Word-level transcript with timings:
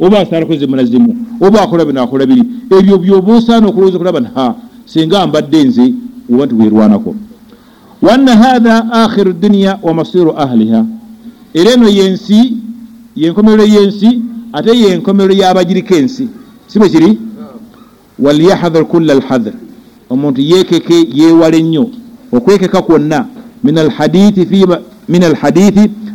oba 0.00 0.18
asaalakoze 0.18 0.66
munazimu 0.66 1.16
oba 1.40 1.62
akola 1.62 1.84
bino 1.84 2.02
akola 2.02 2.26
biri 2.26 2.42
ebyo 2.78 2.98
byoba 2.98 3.36
osaana 3.36 3.68
okulowooza 3.68 3.96
okulaba 3.96 4.20
nti 4.20 4.30
ha 4.34 4.54
singa 4.84 5.26
mbadde 5.26 5.64
nze 5.64 5.94
oba 6.32 6.46
nti 6.46 6.54
weerwanako 6.54 7.14
wanna 8.02 8.36
hatha 8.36 8.92
akhiru 8.92 9.32
duniya 9.32 9.78
wa 9.82 9.94
masiru 9.94 10.34
ahliha 10.36 10.84
era 11.54 11.70
eno 11.72 11.88
yensi 11.88 12.52
yenkomerero 13.16 13.64
yensi 13.64 14.20
ate 14.52 14.78
yenkomerero 14.78 15.34
y'abagiriko 15.34 15.94
ensi 15.94 16.28
si 16.66 16.78
bwe 16.78 16.88
kiri? 16.88 17.18
Walyahdhar 18.18 18.84
kulla 18.84 19.12
alhadhr 19.12 19.52
omuntu 20.10 20.40
yekeke 20.40 21.08
yeewale 21.14 21.62
nnyo 21.62 21.90
okwekeka 22.32 22.82
kwonna 22.82 23.26
min 23.64 23.78
alhadithi 23.78 24.44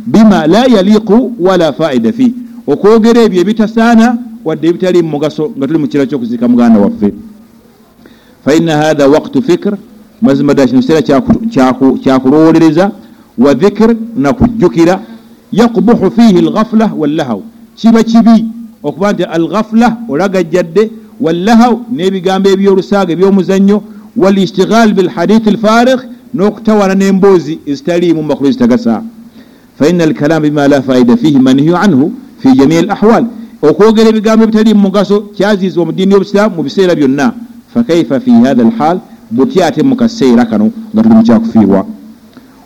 bima 0.06 0.46
la 0.46 0.64
yaliqu 0.64 1.32
wala 1.40 1.72
faida 1.72 2.12
fi 2.12 2.34
okwogera 2.66 3.22
ebyo 3.22 3.40
ebitasaana 3.40 4.18
wadde 4.44 4.68
ebitali 4.68 5.02
mugaso 5.02 5.52
nga 5.56 5.66
tuli 5.66 5.78
mu 5.78 5.88
kiro 5.88 6.06
kyokuzika 6.06 6.48
muganda 6.48 6.80
waffe. 6.80 7.14
Faina 8.44 8.76
hatha 8.76 9.08
waktu 9.08 9.42
fikr 9.42 9.76
mazima 10.22 10.54
ddala 10.54 10.68
kino 10.68 10.80
kiseera 10.80 11.22
kyakulowolereza 12.02 12.90
wa 13.38 13.54
dhikr 13.54 13.96
nakujjukira 14.16 15.00
yakbuhu 15.52 16.10
fihi 16.10 16.38
alghafla 16.38 16.92
wallahaw. 16.96 17.40
Kiba 17.76 18.02
kibi 18.02 18.44
okuba 18.82 19.12
nti 19.12 19.24
alghafla 19.24 19.96
olagajjadde 20.08 20.90
wallahaw 21.20 21.74
n'ebigambo 21.92 22.48
ebyolusaaga 22.48 23.12
ebyomuzannyo 23.12 23.82
walistighal 24.16 24.94
bilhadithi 24.94 25.48
alfarigh 25.48 26.00
n'okutawana 26.34 26.94
n'emboozi 26.94 27.58
ezitaliimu 27.66 28.22
mumakulu 28.22 28.48
ezitagasa. 28.48 29.02
Faina 29.78 30.04
alkalamu 30.04 30.42
bima 30.42 30.68
la 30.68 30.82
faida 30.82 31.16
fihi 31.16 31.38
manhiyu 31.38 31.76
anhu 31.76 32.12
fi 32.42 32.48
jamii 32.56 32.78
alahwal 32.78 33.24
okwogera 33.62 34.08
ebigambo 34.08 34.44
ebitali 34.44 34.74
mugaso 34.74 35.20
kyaziizibwa 35.36 35.86
mu 35.86 35.92
ddiini 35.92 36.12
y'obusiraamu 36.12 36.56
mu 36.56 36.62
biseera 36.62 36.94
byonna. 36.94 37.32
Fakaifa 37.74 38.20
fi 38.20 38.30
hatha 38.30 38.62
alhal 38.62 38.98
butya 39.30 39.66
ate 39.66 39.82
mu 39.82 39.96
kaseera 39.96 40.44
kano 40.44 40.70
nga 40.94 41.02
tuli 41.02 41.14
mukyakufiirwa 41.14 41.86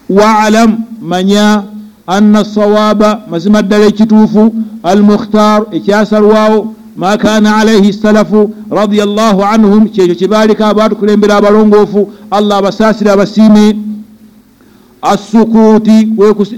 waalam 0.08 0.76
manya 1.02 1.62
anna 2.06 2.44
sawaba 2.44 3.20
mazima 3.30 3.62
ddala 3.62 3.84
ekituufu 3.86 4.54
almukhtar 4.82 5.62
ekyasalwawo 5.72 6.74
ma 6.96 7.16
kana 7.16 7.56
alaihi 7.56 7.92
salafu 7.92 8.54
radiallahu 8.70 9.42
anhum 9.44 9.88
kyekyo 9.88 10.14
kyebaaliko 10.14 10.64
abaatukulembera 10.64 11.36
abalongoofu 11.36 12.12
allah 12.30 12.58
abasaasire 12.58 13.10
abasiime. 13.10 13.76
Assukuuti 15.02 16.08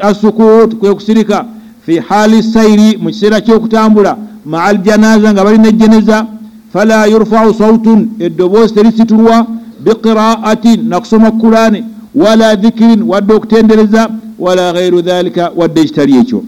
assukut 0.00 0.74
kwe 0.74 0.94
kusirika 0.94 1.44
fi 1.86 1.98
hali 2.08 2.42
sairi 2.42 2.98
mu 3.02 3.08
kiseera 3.08 3.40
kyokutambula 3.40 4.16
maa 4.46 4.62
aljanaza 4.62 5.32
nga 5.32 5.44
balina 5.44 5.68
ejjeneza 5.68 6.26
fala 6.72 7.06
yurfau 7.06 7.54
sautun 7.54 8.08
eddoboozi 8.18 8.74
terisitulwa 8.74 9.46
biqiraatin 9.84 10.88
nakusoma 10.88 11.30
kurani 11.30 11.84
wala 12.14 12.54
dhikirin 12.56 13.02
wadde 13.02 13.32
okutendereza 13.34 14.08
wala 14.38 14.72
gairu 14.72 15.00
dhalika 15.02 15.52
wadde 15.56 15.80
ekitali 15.80 16.16
ekyo. 16.16 16.42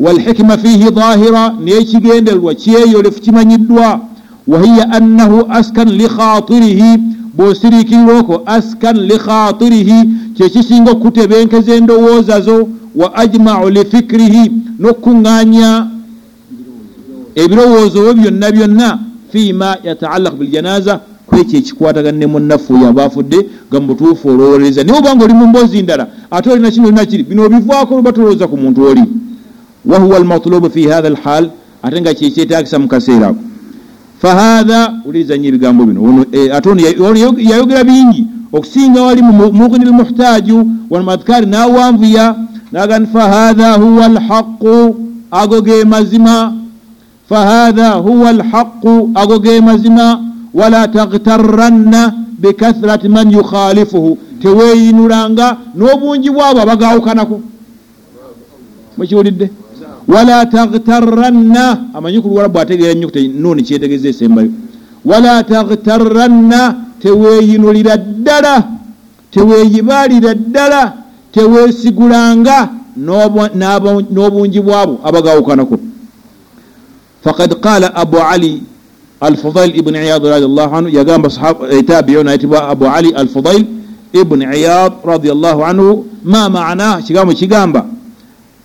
Walhikima 0.00 0.58
fihi 0.58 0.90
dhahira 0.90 1.54
nekigendererwa 1.64 2.54
kyeyolefu 2.54 3.20
kimanyiddwa 3.20 4.00
wahiya 4.46 4.92
annahu 4.92 5.46
askan 5.50 5.88
likhatirihi 5.88 6.98
bwosiriikirirwoko 7.36 8.42
askan 8.46 8.96
likhatirihi 8.96 9.98
kyekisinga 10.36 10.90
okutebenkeza 10.90 11.74
endowooza 11.74 12.40
zo 12.40 12.68
wa 12.94 13.16
ajmau 13.16 13.70
lifikirihi 13.70 14.52
n'okuŋŋaanya 14.78 15.86
ebirowoozo 17.34 17.98
byo 18.02 18.14
byonna 18.14 18.52
byonna 18.52 18.98
fima 19.32 19.76
yataallaq 19.84 20.34
biljanaza 20.34 21.00
kwekyo 21.26 21.58
ekikwatagana 21.58 22.18
ne 22.18 22.26
munaffe 22.26 22.74
oyo 22.74 22.88
aba 22.88 23.04
afudde 23.04 23.38
nga 23.68 23.80
mubutuufu 23.80 24.28
olowolereza 24.28 24.84
naye 24.84 24.98
obanga 24.98 25.24
oli 25.24 25.34
mu 25.34 25.46
mboozi 25.46 25.82
ndala 25.82 26.06
ate 26.30 26.50
olina 26.50 26.70
kino 26.70 26.86
olina 26.86 27.06
kiri 27.06 27.22
bino 27.22 27.44
obivaako 27.44 27.96
oba 27.96 28.12
tolowooza 28.12 28.46
ku 28.48 28.56
muntu 28.56 28.84
oli. 28.84 29.04
Wahuwa 29.84 30.16
almatlubu 30.16 30.70
fi 30.70 30.88
hatha 30.88 31.08
alhal 31.08 31.50
ate 31.82 32.00
nga 32.00 32.14
kyekyetagisa 32.14 32.78
mu 32.78 32.88
kaseera 32.88 33.26
ako. 33.28 33.42
Fahatha 34.22 34.94
uliriza 35.04 35.36
nnyo 35.36 35.48
ebigambo 35.48 35.84
bino. 35.84 36.24
Ate 36.52 36.68
ono 36.68 36.80
yayogera 37.50 37.84
bingi. 37.84 38.26
Okusinga 38.52 39.02
wali 39.02 39.22
mughni 39.22 39.84
lmuhtaaju 39.84 40.66
walmadhkari 40.90 41.46
nawanvuya 41.46 42.34
naga 42.72 42.98
nti 42.98 43.12
fahatha 43.12 43.72
huwa 43.72 44.04
alhaqu 44.04 44.96
ago 45.30 45.60
ge 45.60 45.84
mazima. 45.84 46.54
Fahatha 47.28 47.90
huwa 47.90 48.28
alhaqu 48.30 49.10
ago 49.14 49.38
ge 49.38 49.60
mazima. 49.60 50.20
Wala 50.54 50.88
taghtaranna 50.88 52.12
bikathrati 52.38 53.08
man 53.08 53.30
yukhalifuhu. 53.30 54.18
Teweeyinulanga 54.42 55.56
n'obungi 55.76 56.30
bwabo 56.30 56.60
abagawukanako 56.60 57.40
mukiwulidde 58.96 59.50
wala 60.08 60.46
taghtaranna 60.46 61.78
amanyi 61.94 62.20
ku 62.20 62.28
luwalabu 62.28 62.58
ategeera 62.58 62.94
nyukuta 62.94 63.20
nuuni 63.20 63.62
kyetegeeza 63.62 64.08
esembayo. 64.08 64.50
Wala 65.04 65.44
taghtaranna 65.44 66.74
teweeyinulira 67.02 67.96
ddala. 67.96 68.64
Teweeyibaalira 69.30 70.34
ddala 70.34 70.92
teweesigulanga 71.32 72.68
n'obungi 74.10 74.60
bwabo 74.60 74.98
abagawukanako. 75.04 75.78
Fakad 77.24 77.54
qala 77.60 77.94
abu 77.94 78.18
ali 78.18 78.62
alfudail 79.20 79.76
ibuni 79.78 79.98
iyad 79.98 80.24
radiallahu 80.24 80.76
anhu 80.76 80.88
yagamba 80.88 81.28
eh, 81.70 81.84
tabiun 81.84 82.28
ayitibwa 82.28 82.68
abu 82.68 82.86
ali 82.86 83.10
alfudail 83.14 83.66
ibuni 84.12 84.44
iyad 84.44 84.92
radiallahu 85.04 85.64
anhu 85.64 86.06
ma 86.24 86.48
mana 86.48 87.02
kigambo 87.02 87.32
kigamba 87.34 87.86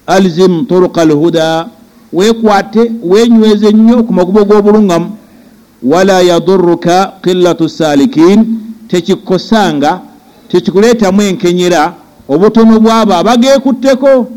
alzim 0.07 0.65
turuka 0.65 1.01
alhuda 1.01 1.67
wekwate 2.13 2.91
wenyweze 3.03 3.71
nnyo 3.71 4.03
ku 4.03 4.13
makubo 4.13 4.45
g'obulungamu. 4.45 5.09
Wala 5.83 6.21
yaduruka 6.21 7.13
qillatu 7.23 7.69
salikin 7.69 8.45
tekikosanga 8.87 9.99
tekikuleetamu 10.49 11.21
enkenyera 11.21 11.93
obutono 12.27 12.79
bwabo 12.79 13.13
abageekutteko. 13.13 14.27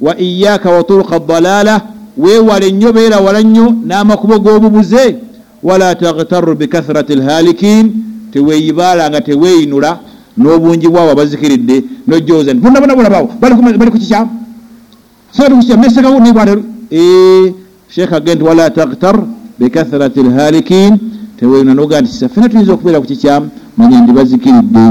Wa 0.00 0.18
iyaka 0.20 0.70
wa 0.70 0.82
turuka 0.82 1.18
dalala 1.18 1.80
weewale 2.16 2.72
nnyo 2.72 2.92
beera 2.92 3.20
wala 3.20 3.42
nnyo 3.42 3.76
n'amakubo 3.86 4.38
g'obubuze. 4.38 5.16
Wala 5.62 5.94
taghtaru 5.94 6.54
bikathrati 6.54 7.14
lhalikin 7.14 8.04
teweeyibaala 8.34 9.10
nga 9.10 9.20
teweeyinula 9.20 9.90
n'obungi 10.38 10.88
bwabo 10.90 11.10
abazikiridde 11.14 11.76
nojooza 12.06 12.50
nti 12.50 12.60
bonabonabonabaawo 12.62 13.28
bali 13.40 13.54
ku 13.90 13.98
kikyamu 13.98 14.30
mesekawo 15.82 16.18
nibwalero 16.20 16.62
sheekh 17.94 18.12
agee 18.12 18.34
nti 18.34 18.44
wala 18.44 18.70
taghtar 18.70 19.16
bikathrati 19.58 20.20
lhalikin 20.26 20.98
teweeyinula 21.38 21.74
noga 21.74 22.00
nti 22.02 22.10
safena 22.10 22.48
tuyinza 22.48 22.72
okubeera 22.74 23.00
ku 23.00 23.06
kikyamu 23.06 23.46
manya 23.76 24.00
ndi 24.00 24.12
bazikiridde 24.12 24.84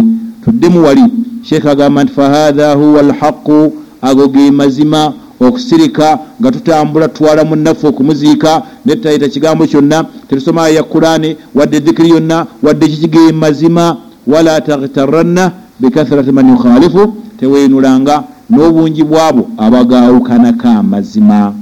tuddemu 0.43 0.79
wali 0.85 1.03
sheekh 1.43 1.65
agamba 1.65 2.03
nti 2.03 2.13
fahatha 2.13 2.73
huwa 2.73 2.99
alhaqu 2.99 3.73
ago 4.01 4.27
ge 4.27 4.51
mazima 4.51 5.13
okusirika 5.39 6.19
nga 6.41 6.51
tutambula 6.51 7.07
tutwala 7.07 7.43
munaffe 7.43 7.87
okumuziika 7.87 8.61
netayita 8.85 9.27
kigambo 9.29 9.67
kyonna 9.67 10.05
tetusoma 10.27 10.63
aya 10.63 10.83
kurani 10.83 11.37
wadde 11.55 11.79
dhikiri 11.79 12.09
yonna 12.09 12.45
wadde 12.63 12.87
kikige 12.87 13.31
mazima. 13.31 13.97
Wala 14.27 14.61
taghtaranna 14.61 15.51
bikathrati 15.79 16.31
man 16.31 16.49
yukhalifu 16.49 17.13
teweyinulanga 17.39 18.23
n'obungi 18.49 19.03
bwabo 19.03 19.49
abagawukanako 19.57 20.67
amazima 20.67 21.53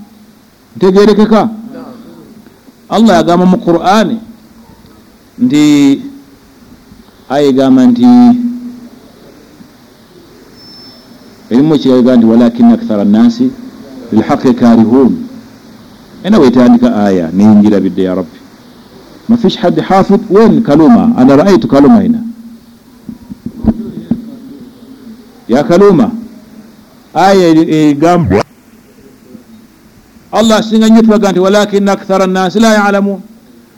ntegerekeka 0.78 1.50
allah 2.90 3.16
yagamba 3.18 3.46
mu 3.46 3.58
qurani 3.58 4.18
nti 5.42 5.64
aya 7.30 7.48
egamba 7.50 7.82
nti 7.86 8.06
erimu 11.52 11.76
ekiraga 11.76 12.16
nti 12.18 12.26
walakina 12.26 12.74
akthara 12.74 13.04
nnasi 13.04 13.52
lilhaqi 14.12 14.54
karihun. 14.54 15.14
Ena 16.24 16.40
wetandika 16.40 16.96
aya 16.96 17.30
niyingira 17.34 17.80
bidde 17.80 18.04
ya 18.04 18.16
rabbi. 18.16 18.38
Mafish 19.30 19.58
hadi 19.58 19.82
hafid 19.82 20.22
wen 20.30 20.62
kaluma 20.64 21.14
ana 21.18 21.36
raaitu 21.36 21.68
kaluma 21.68 22.02
hina 22.02 22.20
ya 25.48 25.64
kaluma. 25.64 26.12
Aya 27.14 27.48
egambwa 27.48 28.44
allah 30.32 30.58
asinga 30.58 30.90
nnyo 30.90 31.02
tulaga 31.02 31.32
nti 31.32 31.40
walakina 31.40 31.92
akthara 31.92 32.28
nnasi 32.28 32.60
la 32.60 32.74
yalamun. 32.74 33.20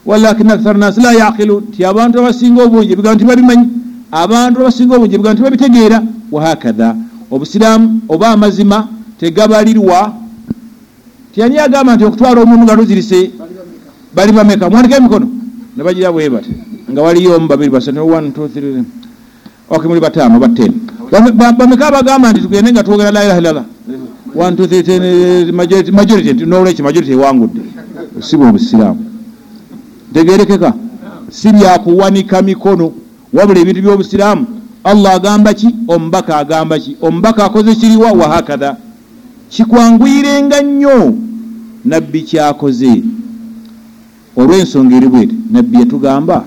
Walakina 0.05 0.53
akthara 0.53 0.77
nnasi 0.77 1.01
la 1.01 1.13
yaqilun. 1.13 1.63
Ti 1.71 1.85
abantu 1.85 2.19
abasinga 2.19 2.63
obungi 2.63 2.93
ebigambo 2.93 3.19
tibabimanyi 3.19 3.67
abantu 4.11 4.61
abasinga 4.61 4.95
obungi 4.95 5.15
ebigambo 5.15 5.37
tibabitegeera 5.37 6.03
wahakadha 6.31 6.95
obusiraamu 7.33 7.87
oba 8.13 8.27
amazima 8.27 8.77
tegabalirwa 9.19 9.99
tiyani 11.33 11.57
agamba 11.57 11.95
nti 11.95 12.03
okutwala 12.05 12.41
omuntu 12.41 12.63
nga 12.63 12.75
luzirise 12.75 13.19
bali 14.15 14.31
bameka 14.31 14.69
mwandika 14.69 14.97
emikono 14.97 15.27
nebagira 15.77 16.11
bwe 16.11 16.29
bati 16.29 16.53
nga 16.91 17.01
waliyo 17.01 17.35
omu 17.35 17.47
babiri 17.47 17.69
basatu 17.75 18.07
one 18.17 18.31
two 18.31 18.47
three 18.53 18.83
ok 19.69 19.87
muli 19.87 20.01
bataano 20.05 20.39
batteni 20.39 20.77
bameka 21.59 21.87
abagamba 21.87 22.31
nti 22.31 22.41
tugende 22.41 22.71
nga 22.71 22.83
twogera 22.83 23.11
la 23.11 23.23
ilaha 23.25 23.39
illallah. 23.41 23.65
Ten 24.33 25.51
majority 25.55 26.45
nolwekyo 26.45 26.83
majority 26.83 27.11
ewangudde 27.11 27.61
sibwa 28.19 28.49
obusiraamu 28.49 29.05
tegerekeka 30.13 30.73
si 31.29 31.51
byakuwanika 31.51 32.41
mikono 32.41 32.93
wabula 33.33 33.59
ebintu 33.59 33.81
byobusiraamu 33.81 34.45
allah 34.83 35.13
agamba 35.13 35.53
ki? 35.53 35.75
Omubaka 35.87 36.37
agamba 36.37 36.79
ki? 36.79 36.97
Omubaka 37.01 37.45
akoze 37.45 37.75
kiriwa 37.75 38.11
wahakatha 38.11 38.77
kikwangwirenga 39.49 40.61
nnyo. 40.61 41.17
Nabbi 41.85 42.21
kyakoze. 42.21 43.03
Olw'ensonga 44.35 44.95
eri 44.95 45.07
bwete 45.07 45.35
nabbi 45.51 45.79
yatugamba 45.79 46.45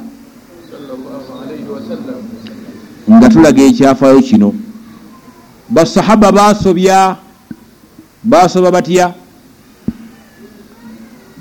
nga 3.10 3.28
tulaga 3.28 3.62
ekyafaayo 3.62 4.20
kino. 4.20 4.54
Basahaba 5.68 6.32
basobya 6.32 7.16
basoba 8.24 8.70
batya? 8.70 9.14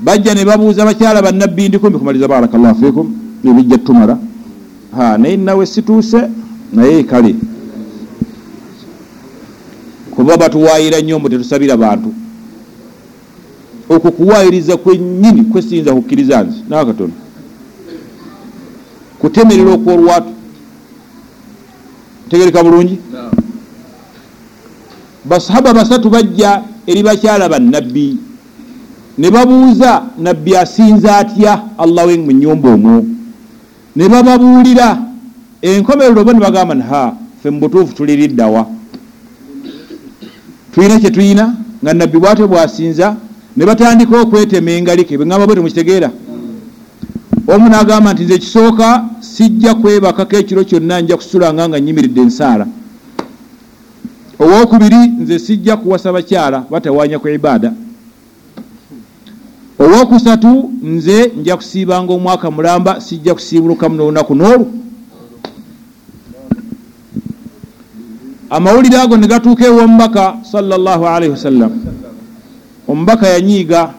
Bajja 0.03 0.33
ne 0.33 0.45
babuuza 0.45 0.85
bakyala 0.85 1.21
bannabbi 1.21 1.69
ndikumi 1.69 1.97
kumaliza 1.99 2.27
barakallahu 2.27 2.75
fikum 2.75 3.07
ebijja 3.43 3.77
tumala 3.77 4.17
naye 5.17 5.37
nawe 5.37 5.65
situuse 5.65 6.29
naye 6.75 7.03
kale 7.03 7.35
kuba 10.11 10.37
batuwayira 10.37 11.01
nnyo 11.01 11.19
mbu 11.19 11.29
tetusabira 11.29 11.77
bantu 11.77 12.13
okwo 13.89 14.11
kuwayiriza 14.11 14.77
kwennyini 14.77 15.43
kwesiyinza 15.43 15.93
kukkiriza 15.93 16.43
nzi 16.43 16.59
nawe 16.69 16.85
katono 16.85 17.13
kutemerera 19.19 19.71
okwolwatu 19.73 20.31
tegereka 22.29 22.63
bulungi? 22.63 22.97
Basahaba 25.25 25.73
basatu 25.73 26.09
bajja 26.09 26.61
eri 26.87 27.03
bakyala 27.03 27.49
bannabbi 27.49 28.17
ne 29.17 29.31
babuuza 29.31 30.03
nabbi 30.17 30.57
asinza 30.57 31.17
atya? 31.17 31.61
Allah 31.77 32.07
we 32.07 32.17
mu 32.17 32.31
nyumba 32.31 32.69
omwo. 32.69 33.05
Ne 33.95 34.09
bababuulira 34.09 34.97
enkomerero 35.61 36.23
bo 36.23 36.33
ne 36.33 36.39
bagamba 36.39 36.75
ha 36.89 37.13
fe 37.43 37.49
mubutuufu 37.49 37.95
tuliriddawa 37.95 38.67
tulina 40.73 40.99
kyetulina 40.99 41.55
nga 41.83 41.93
nabbi 41.93 42.17
bwatyo 42.17 42.47
bwasinza 42.47 43.15
ne 43.57 43.65
batandika 43.65 44.21
okwetema 44.21 44.71
engalike 44.71 45.17
bweŋamba 45.17 45.45
bwe 45.45 45.55
temukitegeera 45.55 46.11
omu 47.47 47.69
nagamba 47.69 48.13
nti 48.13 48.23
nze 48.23 48.33
ekisooka 48.35 49.05
sijja 49.19 49.75
kwebakako 49.75 50.35
ekiro 50.35 50.63
kyonna 50.63 51.01
nja 51.01 51.17
kusulanga 51.17 51.69
nga 51.69 51.79
nyimiridde 51.79 52.21
ensaala. 52.21 52.67
Owokubiri 54.39 54.95
nze 55.21 55.39
sijja 55.39 55.77
kuwasa 55.77 56.13
bakyala 56.13 56.63
batawanya 56.71 57.19
ku 57.19 57.27
ibaada. 57.27 57.73
Owokusatu 59.79 60.71
nze 60.83 61.31
nja 61.37 61.57
kusiibanga 61.57 62.13
omwaka 62.13 62.51
mulamba 62.51 63.01
sijja 63.01 63.33
kusiibulukamu 63.33 63.95
n'olunaku 63.95 64.35
n'olwo 64.35 64.67
amawulire 68.49 68.97
ago 68.97 69.17
ne 69.17 69.27
gatuuka 69.27 69.65
ew'omubaka 69.65 70.35
salllahu 70.51 71.03
alaihi 71.07 71.31
wasallam 71.31 71.71
omubaka 72.87 73.27
yanyiiga 73.27 73.93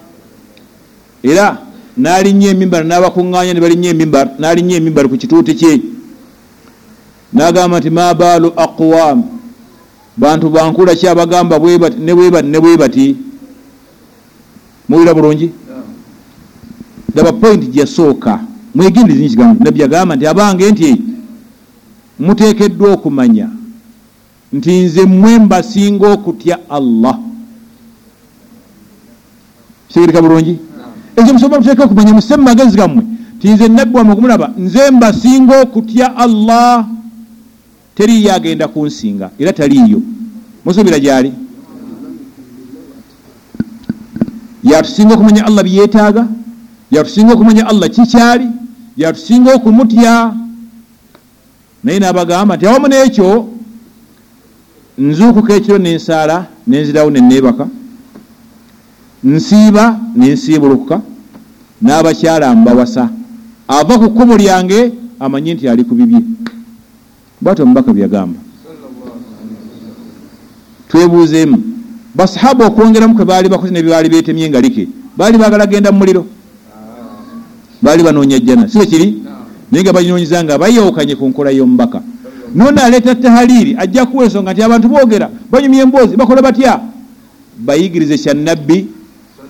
era 1.22 1.58
n'alinnya 1.98 2.50
emimbara 2.50 2.84
n'abakuŋŋaanya 2.84 3.52
ne 3.54 3.60
balinnya 3.60 3.90
emimbara 3.90 4.30
n'alinnya 4.38 4.76
emimbara 4.76 5.08
ku 5.08 5.16
kituute 5.16 5.54
kye. 5.54 5.80
N'agamba 7.32 7.80
nti 7.80 7.90
ma 7.90 8.14
baalu 8.14 8.52
aqwam 8.56 9.24
bantu 10.16 10.48
bankula 10.50 10.94
ki 10.94 11.08
abagamba 11.08 11.58
ne 11.58 12.12
bwebati 12.14 12.46
ne 12.46 12.58
bwebati 12.60 13.16
muwulira 14.88 15.14
bulungi? 15.14 15.50
Laba 17.14 17.32
point 17.32 17.62
gyeyasooka 17.70 18.40
mwegendezi 18.74 19.20
nyo 19.22 19.28
kigambo 19.28 19.64
nabbi 19.64 19.82
agamba 19.82 20.16
nti 20.16 20.26
abange 20.26 20.70
nti 20.70 21.02
muteekeddwa 22.18 22.92
okumanya 22.92 23.48
nti 24.56 24.72
nze 24.84 25.02
mmwe 25.06 25.38
mbasinga 25.38 26.06
okutya 26.12 26.58
allah. 26.70 27.18
Kitegereka 29.88 30.22
bulungi? 30.22 30.58
Ekyo 31.16 31.32
musobola 31.34 31.60
muteeke 31.60 31.82
okumanya 31.82 32.12
muse 32.12 32.36
mumagezi 32.36 32.76
gammwe. 32.76 33.02
Ti 33.40 33.48
nze 33.52 33.68
nabbi 33.68 33.96
wammwe 33.96 34.12
okumulaba 34.12 34.52
nze 34.58 34.90
mbasinga 34.90 35.60
okutya 35.60 36.16
allah. 36.16 36.86
Teriyo 37.94 38.34
agenda 38.34 38.68
kunsinga 38.68 39.30
era 39.38 39.52
taliiyo. 39.52 40.02
Musuubira 40.64 40.98
gyali? 40.98 41.32
Yatusinga 44.62 45.14
okumanya 45.14 45.46
allah 45.46 45.64
byetaaga? 45.64 46.28
Yatusinga 46.90 47.32
okumanya 47.32 47.66
allah 47.66 47.88
kikyali? 47.88 48.48
Yatusinga 48.96 49.54
okumutya? 49.54 50.34
Naye 51.84 51.98
nabagamba 51.98 52.56
nti 52.56 52.66
awamu 52.66 52.88
n'ekyo 52.88 53.55
nzuukuka 54.98 55.54
ekiro 55.54 55.78
nensaala 55.78 56.46
nenzirawo 56.66 57.10
neneebaka 57.10 57.68
nsiiba 59.24 60.00
nensiibulukuka 60.16 61.00
n'abakyala 61.82 62.54
mbawasa. 62.54 63.10
Ava 63.68 63.98
ku 63.98 64.10
kkubo 64.10 64.36
lyange 64.36 64.92
amanye 65.20 65.54
nti 65.54 65.68
ali 65.68 65.84
ku 65.84 65.94
bibye. 65.94 66.20
Bwati 67.40 67.62
omubaka 67.62 67.92
byagamba 67.92 68.38
twebuuzeemu. 70.88 71.58
Basahaba 72.14 72.66
okwongeramu 72.66 73.14
kwe 73.14 73.24
baali 73.24 73.48
bakoze 73.48 73.72
ne 73.72 73.82
byebaali 73.82 74.08
beetemye 74.08 74.44
engalike 74.46 74.88
baali 75.16 75.38
baagala 75.38 75.66
genda 75.66 75.92
mu 75.92 75.98
muliro. 75.98 76.26
Baali 77.82 78.02
banoonya 78.02 78.38
jjana. 78.40 78.68
Si 78.68 78.86
kiri? 78.86 79.22
Naye 79.70 79.82
nga 79.84 79.92
banyonyiza 79.92 80.44
nga 80.44 80.58
bayawukanye 80.58 81.14
ku 81.16 81.28
nkola 81.28 81.50
y'omubaka 81.50 82.00
nona 82.54 82.84
aleeta 82.84 83.14
tahaliiri 83.14 83.76
ajja 83.78 84.06
kuwa 84.06 84.24
ensonga 84.24 84.52
nti 84.52 84.62
abantu 84.62 84.88
boogera 84.88 85.30
banyumya 85.50 85.82
emboozi 85.82 86.16
bakola 86.16 86.42
batya? 86.42 86.80
Bayigirize 87.58 88.18
kyannabbi 88.18 88.86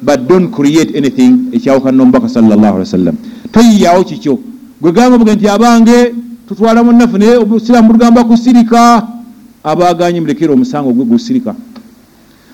but 0.03 0.21
don't 0.29 0.51
create 0.51 0.99
anything 0.99 1.33
ekyawukana 1.53 1.97
n'omubaka 1.97 2.29
sallallahu 2.29 2.75
alaihi 2.77 2.89
wasallam 2.89 3.17
toyiyaawo 3.53 4.05
kikyo. 4.05 4.39
Gwe 4.81 4.93
gamba 4.93 5.19
buge 5.19 5.35
nti 5.35 5.49
abange 5.49 6.15
tutwala 6.49 6.85
munnaffe 6.85 7.19
naye 7.19 7.37
obusiraamu 7.37 7.89
bulugamba 7.89 8.25
kusirika. 8.25 9.03
Abaganye 9.65 10.21
mulekere 10.21 10.53
omusango 10.53 10.93
gwe 10.93 11.05
gusirika. 11.05 11.55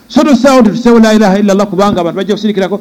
So 0.09 0.23
tosaawo 0.25 0.63
tetusewo 0.63 0.99
la 1.01 1.15
ilaha 1.15 1.39
illallah 1.39 1.67
kubanga 1.67 2.01
abantu 2.01 2.17
bajja 2.17 2.35
kusirikirako 2.35 2.81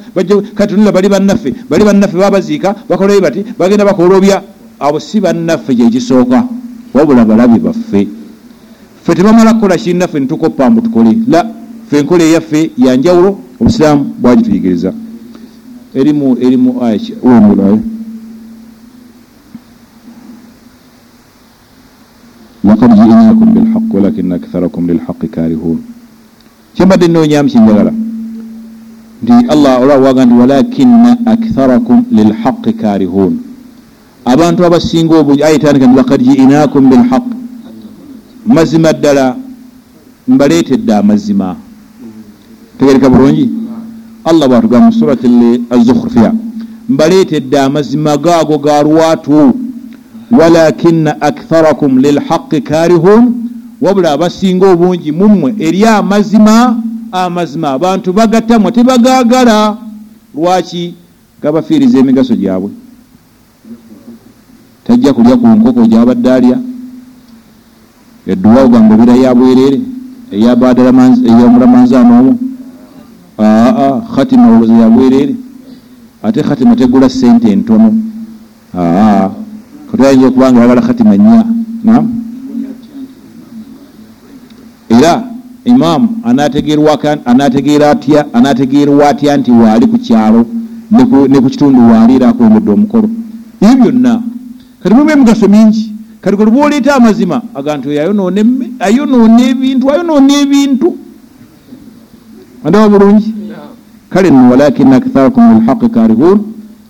kati 0.56 0.74
tunula 0.74 0.92
bali 0.92 1.10
bannaffe 1.10 1.54
bali 1.70 1.84
bannaffe 1.86 2.18
babaziika 2.18 2.76
bakolayo 2.90 3.22
bati 3.22 3.46
bagenda 3.58 3.86
bakolobya 3.86 4.42
abo 4.80 5.00
si 5.00 5.20
bannaffe 5.20 5.76
kyekisooka 5.76 6.44
wabula 6.94 7.26
balabe 7.26 7.60
baffe. 7.60 8.08
Ffe 9.04 9.16
tebamala 9.16 9.54
kukola 9.54 9.78
kinnaffe 9.78 10.20
netukoppa 10.20 10.70
mbu 10.70 10.82
tukole. 10.82 11.18
La 11.28 11.46
ffe 11.88 12.00
enkola 12.00 12.24
eyaffe 12.24 12.72
yanjawulo 12.78 13.38
obusiraamu 13.62 14.04
bwagituyigiriza 14.22 14.94
erimu 15.94 16.38
erimu 16.42 16.82
wemulayo 17.24 17.80
lakad 22.64 22.92
jiinakum 22.96 23.54
bilhaq 23.54 23.94
walakina 23.94 24.36
aktharakum 24.36 24.88
lilhaqi 24.88 25.28
karihun. 25.28 25.78
Kyembadde 26.76 27.08
noonyamu 27.08 27.50
kyenjagala 27.50 27.94
nti 29.24 29.34
allah 29.50 29.82
olwawaga 29.82 30.26
nti 30.26 30.34
walakina 30.34 31.18
aktharakum 31.26 32.04
lilhaqi 32.12 32.74
karihun 32.74 33.51
abantu 34.32 34.66
abasinga 34.66 35.20
obungi 35.20 35.44
ayetandika 35.44 35.88
nti 35.88 35.98
lakad 35.98 36.22
jiinakum 36.24 36.90
bilhaq. 36.90 37.24
Mazima 38.46 38.94
ddala 38.94 39.36
mbaleetedde 40.28 40.96
amazima 40.96 41.56
tegereka 42.80 43.10
bulungi? 43.10 43.50
Allah 44.26 44.48
bwatugamba 44.50 44.86
mu 44.86 44.94
surat 44.94 45.20
azukhrufiya 45.70 46.34
mbaleetedde 46.90 47.60
amazima 47.60 48.18
gaago 48.18 48.58
ga 48.58 48.84
lwatu. 48.84 49.54
Walakina 50.32 51.22
aktharakum 51.22 52.00
lilhaqi 52.00 52.62
karihun 52.62 53.34
wabula 53.82 54.12
abasinga 54.12 54.72
obungi 54.72 55.12
mummwe 55.12 55.56
eri 55.60 55.86
amazima 55.86 56.78
amazima. 57.12 57.70
Abantu 57.72 58.14
bagatamwa 58.14 58.72
tebagagala 58.72 59.78
lwaki? 60.36 60.94
Gabafiiriza 61.42 62.00
emigaso 62.00 62.36
gyabwe 62.36 62.70
tajja 64.92 65.14
kulya 65.14 65.38
ku 65.38 65.48
nkoko 65.48 65.88
gyabadde 65.88 66.32
alya. 66.32 66.60
Edduwa 68.28 68.64
ogamba 68.64 68.96
obira 68.96 69.16
ya 69.16 69.36
bwerere 69.36 69.82
eyamulamanzaano 70.32 72.20
omwo 72.20 72.36
aa 73.40 74.02
khatima 74.16 74.48
oloza 74.56 74.74
yabwerere 74.74 75.36
ate 76.24 76.44
khatima 76.44 76.76
tegula 76.76 77.10
sente 77.10 77.52
entono. 77.52 77.94
Aa 78.76 79.30
kati 79.92 80.04
ayinza 80.06 80.28
okuba 80.28 80.52
nga 80.52 80.60
ayagala 80.60 80.82
khatima 80.82 81.18
nnya. 81.18 81.46
Nam 81.84 82.06
era 84.90 85.24
imaamu 85.66 86.08
anategeera 86.24 87.92
atya 87.92 88.26
anategeerwa 88.34 89.10
atya 89.10 89.38
nti 89.38 89.52
waali 89.52 89.88
ku 89.88 89.98
kyalo 89.98 90.46
ne 90.92 91.40
ku 91.40 91.50
kitundu 91.50 91.80
waali 91.92 92.16
era 92.16 92.30
akulembedde 92.30 92.72
omukolo. 92.72 93.10
Ebyo 93.62 93.92
byonna 93.92 94.22
kati 94.84 94.96
mulimu 94.96 95.12
emigaso 95.12 95.48
mingi. 95.48 95.94
Kati 96.22 96.36
kwe 96.36 96.46
lubwoleeta 96.46 96.96
amazima 96.96 97.42
agantu 97.56 97.90
oyo 97.90 98.02
ayonoona 98.80 99.44
ebintu 99.50 99.92
ayonoona 99.92 100.34
ebintu. 100.40 100.98
Andaba 102.66 102.90
bulungi? 102.90 103.34
Kale 104.10 104.30
nno 104.30 104.50
walakina 104.52 104.96
aktharakum 104.96 105.66
lhaqi 105.66 105.90
karihun. 105.90 106.40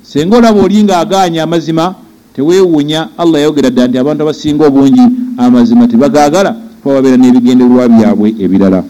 Senga 0.04 0.38
olaba 0.38 0.62
oli 0.62 0.84
nga 0.84 0.98
aganya 1.00 1.44
amazima 1.44 1.96
teweewuunya 2.36 3.10
allah 3.18 3.40
yayogera 3.40 3.70
dda 3.70 3.88
nti 3.88 3.98
abantu 3.98 4.24
abasinga 4.24 4.68
obungi 4.68 5.06
amazima 5.38 5.88
tebagagala 5.88 6.56
kuba 6.84 6.96
babeera 6.96 7.18
n'ebigendererwa 7.18 7.88
byabwe 7.88 8.36
ebirala. 8.40 8.84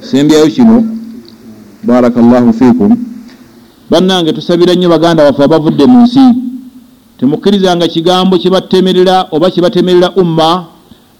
Sembyayo 0.00 0.46
kino 0.46 0.84
baraka 1.84 2.20
llahu 2.20 2.52
fikum 2.52 2.96
bannange 3.90 4.32
tusabira 4.32 4.74
nnyo 4.74 4.88
baganda 4.88 5.24
baffe 5.24 5.44
abavudde 5.44 5.86
mu 5.86 6.02
nsi 6.02 6.24
temukkirizanga 7.18 7.88
kigambo 7.88 8.38
kibatemerera 8.38 9.26
oba 9.30 9.50
kibatemerera 9.50 10.10
umma 10.10 10.64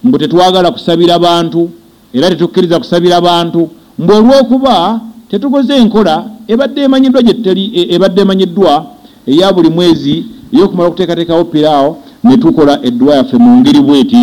mbu 0.03 0.17
tetwagala 0.17 0.71
kusabira 0.71 1.19
bantu 1.19 1.69
era 2.13 2.29
tetukkiriza 2.29 2.79
kusabira 2.79 3.21
bantu 3.21 3.69
mbwe 3.99 4.15
olwokuba 4.15 5.01
tetukoze 5.29 5.75
enkola 5.75 6.25
ebadde 6.47 6.81
emanyiddwa 6.81 7.21
gyeteri 7.21 7.63
ebadde 7.95 8.21
emanyiddwa 8.21 8.85
eya 9.27 9.53
buli 9.53 9.69
mwezi 9.69 10.25
eyokumala 10.53 10.89
okuteekateekawo 10.89 11.43
piraawo 11.45 11.97
netukola 12.23 12.79
eddwa 12.83 13.15
yaffe 13.15 13.37
mu 13.37 13.57
ngeri 13.57 13.81
bweti. 13.81 14.21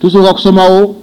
Tusooka 0.00 0.34
kusomawo 0.34 0.96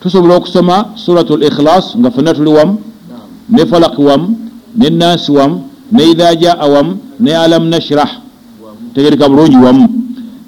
tusobola 0.00 0.36
okusoma 0.36 0.92
surat 0.94 1.30
l 1.30 1.42
ikhlas 1.42 1.96
nga 1.96 2.10
fenna 2.10 2.34
tuli 2.34 2.50
wamu 2.50 2.78
ne 3.48 3.66
falaki 3.66 4.02
wamu 4.02 4.36
ne 4.76 4.90
nansi 4.90 5.32
wamu 5.32 5.67
ne 5.91 6.03
idha 6.11 6.35
jaa 6.35 6.65
wamu 6.73 6.97
ne 7.19 7.31
alam 7.35 7.63
nashrah 7.69 8.09
tegereka 8.95 9.29
bulungi 9.29 9.57
wamu 9.65 9.87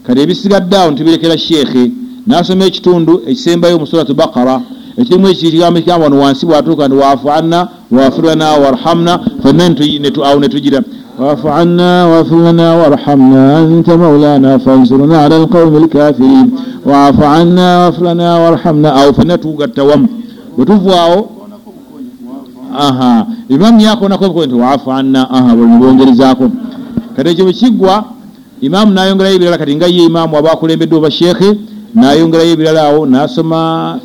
kati 0.05 0.19
ebisigadde 0.21 0.75
awo 0.77 0.91
ntibirekera 0.91 1.37
sheekhe 1.37 1.91
nasoma 2.27 2.65
ekitundu 2.65 3.21
ekisembayo 3.29 3.79
mu 3.79 3.87
surat 3.87 4.09
bakara 4.13 4.61
ekirimu 4.97 5.27
ekigambo 5.27 5.79
ekigamba 5.79 6.03
wano 6.05 6.19
wansi 6.23 6.45
bwatuuka 6.45 6.87
nti 6.87 6.95
waafu 6.95 7.31
anna 7.31 7.59
waafir 7.91 8.23
lana 8.25 8.47
warhamna 8.63 9.13
fenna 9.43 9.65
awo 10.29 10.39
netugira 10.39 10.81
واعف 11.19 11.45
عنا 11.47 12.05
واغفر 12.05 12.39
لنا 12.51 12.75
وارحمنا 12.75 13.59
أنت 13.59 13.89
مولانا 13.89 14.57
فانصرنا 14.57 15.17
على 15.17 15.37
القوم 15.37 15.77
الكافرين 15.83 16.51
واعف 16.85 17.19
عنا 17.23 17.67
واغفر 17.85 18.03
لنا 18.13 18.29
وارحمنا 18.39 18.89
أو 19.03 19.13
فنتوغا 19.13 19.65
التوم 19.65 20.07
وتفواو 20.57 21.25
aha. 22.78 23.26
Imamu 23.48 23.80
yakonako 23.80 24.46
nti 24.46 24.54
waafu 24.54 24.92
anna. 24.92 25.30
Aha 25.30 25.56
bwebongerezaako 25.56 26.50
kati 27.16 27.30
ekyo 27.30 27.44
bwekigwa 27.44 28.04
imamu 28.60 28.92
nayongerayo 28.92 29.34
ebirala 29.36 29.58
kati 29.58 29.76
nga 29.76 29.86
ye 29.86 30.04
imamu 30.04 30.36
aba 30.36 30.52
akulembedde 30.52 30.96
oba 30.96 31.10
sheekhe 31.10 31.58
nayongerayo 31.94 32.52
ebirala 32.52 32.82
awo 32.82 33.06
nasoma 33.06 34.00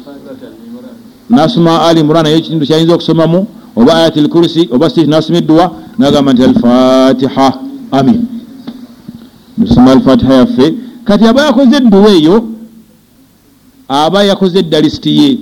nasoma 1.29 1.87
ali 1.87 1.99
imran 1.99 2.23
naye 2.23 2.37
ekitundu 2.37 2.65
kyayinza 2.65 2.93
okusomamu 2.93 3.47
oba 3.75 3.93
ayat 3.95 4.17
lkursi 4.17 4.69
oba 4.71 4.89
siti 4.89 5.07
nasoma 5.07 5.37
edduwa 5.37 5.71
nagamba 5.97 6.33
nti 6.33 6.43
alfatiha. 6.43 7.59
Amin. 7.91 8.25
Tusoma 9.59 9.91
alfatiha 9.91 10.33
yaffe. 10.33 10.73
Kati 11.03 11.25
aba 11.27 11.45
yakoze 11.45 11.77
edduwa 11.77 12.09
eyo 12.09 12.45
aba 13.87 14.23
yakoze 14.23 14.59
eddalisiti 14.59 15.17
ye. 15.17 15.37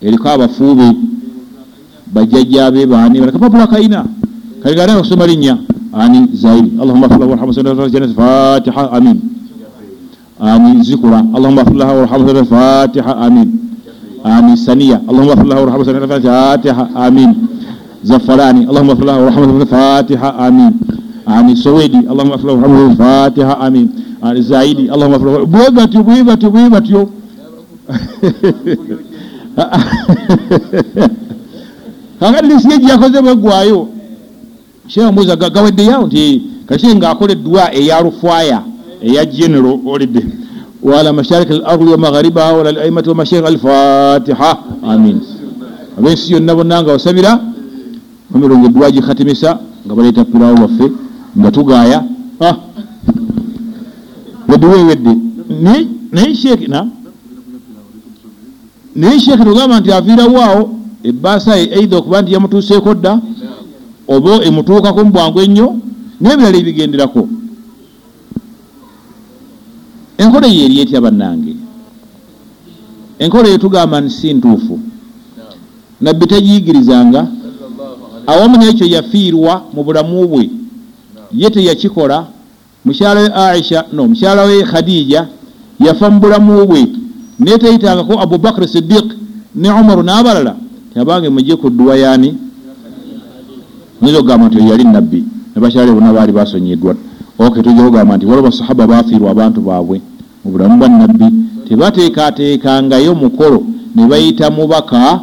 Eriko 0.00 0.28
abafuube 0.28 1.09
bajjajjabe 2.12 2.86
baani 2.86 3.20
balakapapula 3.20 3.66
kalina 3.66 4.04
kaligana 4.62 5.00
kasoma 5.00 5.26
linnya 5.26 5.58
ani 5.92 6.30
zairi 6.34 6.70
allahuma 6.80 7.08
firlahu 7.08 7.30
warhamu 7.34 7.52
sanjanat 7.54 8.14
fatiha 8.14 8.90
amin. 8.94 9.18
Ani 10.40 10.80
zikura 10.84 11.18
allahuma 11.34 11.64
firlaha 11.64 11.92
warhamu 11.92 12.28
sanat 12.28 12.48
fatiha 12.48 13.12
amin. 13.26 13.48
Ani 14.24 14.56
saniya. 14.56 15.00
Allahuma 15.08 15.36
firlaha 15.36 15.60
warhamu 15.66 15.84
sanat 15.84 16.08
fatiha 16.08 16.88
amin. 16.94 17.30
Zafarani 18.02 18.64
allahuma 18.70 18.96
firlaha 18.96 19.18
warhamu 19.20 19.60
sanat 19.60 19.68
fatiha 19.68 20.30
amin. 20.46 20.72
Ani 21.26 21.56
sowedi 21.56 22.06
allahuma 22.08 22.38
firlahu 22.38 22.62
warhamu 22.62 22.96
sanat 22.96 22.96
fatiha 22.96 23.54
amin. 23.60 23.86
Ani 24.22 24.40
zaidi. 24.42 24.88
Allahuma 24.88 25.18
firlahu 25.18 25.46
bwe 25.46 25.70
batyo 25.74 26.00
bwe 26.02 26.22
batyo 26.24 26.48
bwe 26.50 26.68
batyo 26.70 27.02
egi 32.20 32.88
yakoze 32.88 33.22
bwegwayo 33.22 33.88
shemubuuza 34.86 35.36
gaweddeyo 35.36 36.06
nti 36.06 36.42
kati 36.66 36.94
ngaakola 36.96 37.32
eddwa 37.32 37.74
eya 37.74 38.00
rufwaya 38.02 38.62
eya 39.02 39.24
general 39.24 39.78
olidde 39.86 40.22
wala 40.82 41.12
mashariki 41.12 41.52
al 41.52 41.62
ardi 41.66 41.84
wa 41.84 41.98
magharibaha 41.98 42.52
wala 42.52 42.68
alaimati 42.68 43.08
wa 43.08 43.14
mashayikh 43.14 43.46
alfatiha. 43.46 44.58
Amin. 44.82 45.20
Abensi 45.98 46.32
yonna 46.32 46.54
bonna 46.54 46.82
nga 46.82 46.92
basabira 46.92 47.40
emirongo 48.34 48.66
eddwa 48.66 48.90
gikhatimisa 48.90 49.58
nga 49.86 49.94
baleeta 49.94 50.24
pirawo 50.24 50.54
baffe 50.56 50.92
nga 51.38 51.50
tugaaya. 51.50 52.04
Weddewa 54.48 54.76
ewedde 54.78 55.16
naye 56.12 56.34
sheekh 56.34 56.68
na? 56.68 56.86
Naye 58.96 59.20
sheekh 59.20 59.44
togamba 59.44 59.80
nti 59.80 59.92
aviirawaawo 59.92 60.79
ebbaasa 61.02 61.56
ye 61.56 61.64
eidha 61.78 61.96
okuba 61.96 62.22
nti 62.22 62.32
yamutuuseeko 62.32 62.94
dda 62.94 63.20
oba 64.08 64.44
emutuukako 64.44 65.04
mu 65.04 65.10
bwangu 65.10 65.40
ennyo 65.40 65.68
n'ebirala 66.20 66.56
ebigenderako. 66.58 67.22
Enkola 70.18 70.46
eyo 70.48 70.64
eri 70.64 70.80
etya 70.80 71.00
bannange? 71.00 71.56
Enkola 73.18 73.48
eyo 73.48 73.58
tugamba 73.58 74.00
nti 74.00 74.10
si 74.10 74.34
ntuufu. 74.34 74.78
Nabbi 76.00 76.26
tagiyigirizanga 76.26 77.26
awamu 78.26 78.56
nekyo 78.58 78.86
yafiirwa 78.86 79.64
mu 79.72 79.80
bulamu 79.84 80.28
bwe. 80.28 80.50
Ye 81.32 81.50
teyakikola. 81.50 82.26
Mukyala 82.84 83.20
we 83.20 83.28
aisha 83.34 83.84
no 83.92 84.08
mukyala 84.08 84.44
we 84.44 84.64
khadija 84.64 85.28
yafa 85.80 86.10
mu 86.10 86.20
bulamu 86.20 86.66
bwe. 86.66 86.88
Naye 87.38 87.58
teyitangako 87.58 88.20
abubakar 88.20 88.68
sidiq 88.68 89.06
ne 89.54 89.68
umaru 89.70 90.02
n'abalala 90.02 90.56
tabange 90.94 91.28
mujje 91.28 91.56
ku 91.56 91.70
dduwa 91.70 91.96
yaani? 91.96 92.34
Nyinza 94.02 94.18
okugamba 94.18 94.46
nti 94.46 94.68
yali 94.68 94.84
nabbi 94.84 95.24
nebakyala 95.54 95.92
bonna 95.92 96.12
baali 96.12 96.32
basonyiddwa 96.32 96.94
ok 97.38 97.62
tujja 97.62 97.82
kugamba 97.82 98.16
nti 98.16 98.26
waliwo 98.26 98.48
basahaba 98.48 98.86
bafiirwa 98.86 99.30
abantu 99.30 99.60
baabwe 99.60 100.00
mu 100.44 100.50
bulamu 100.52 100.78
bwa 100.78 100.88
nabbi 100.88 101.26
tebateekateekangayo 101.68 103.14
mukolo 103.14 103.62
ne 103.94 104.06
bayita 104.06 104.50
mubaka. 104.50 105.20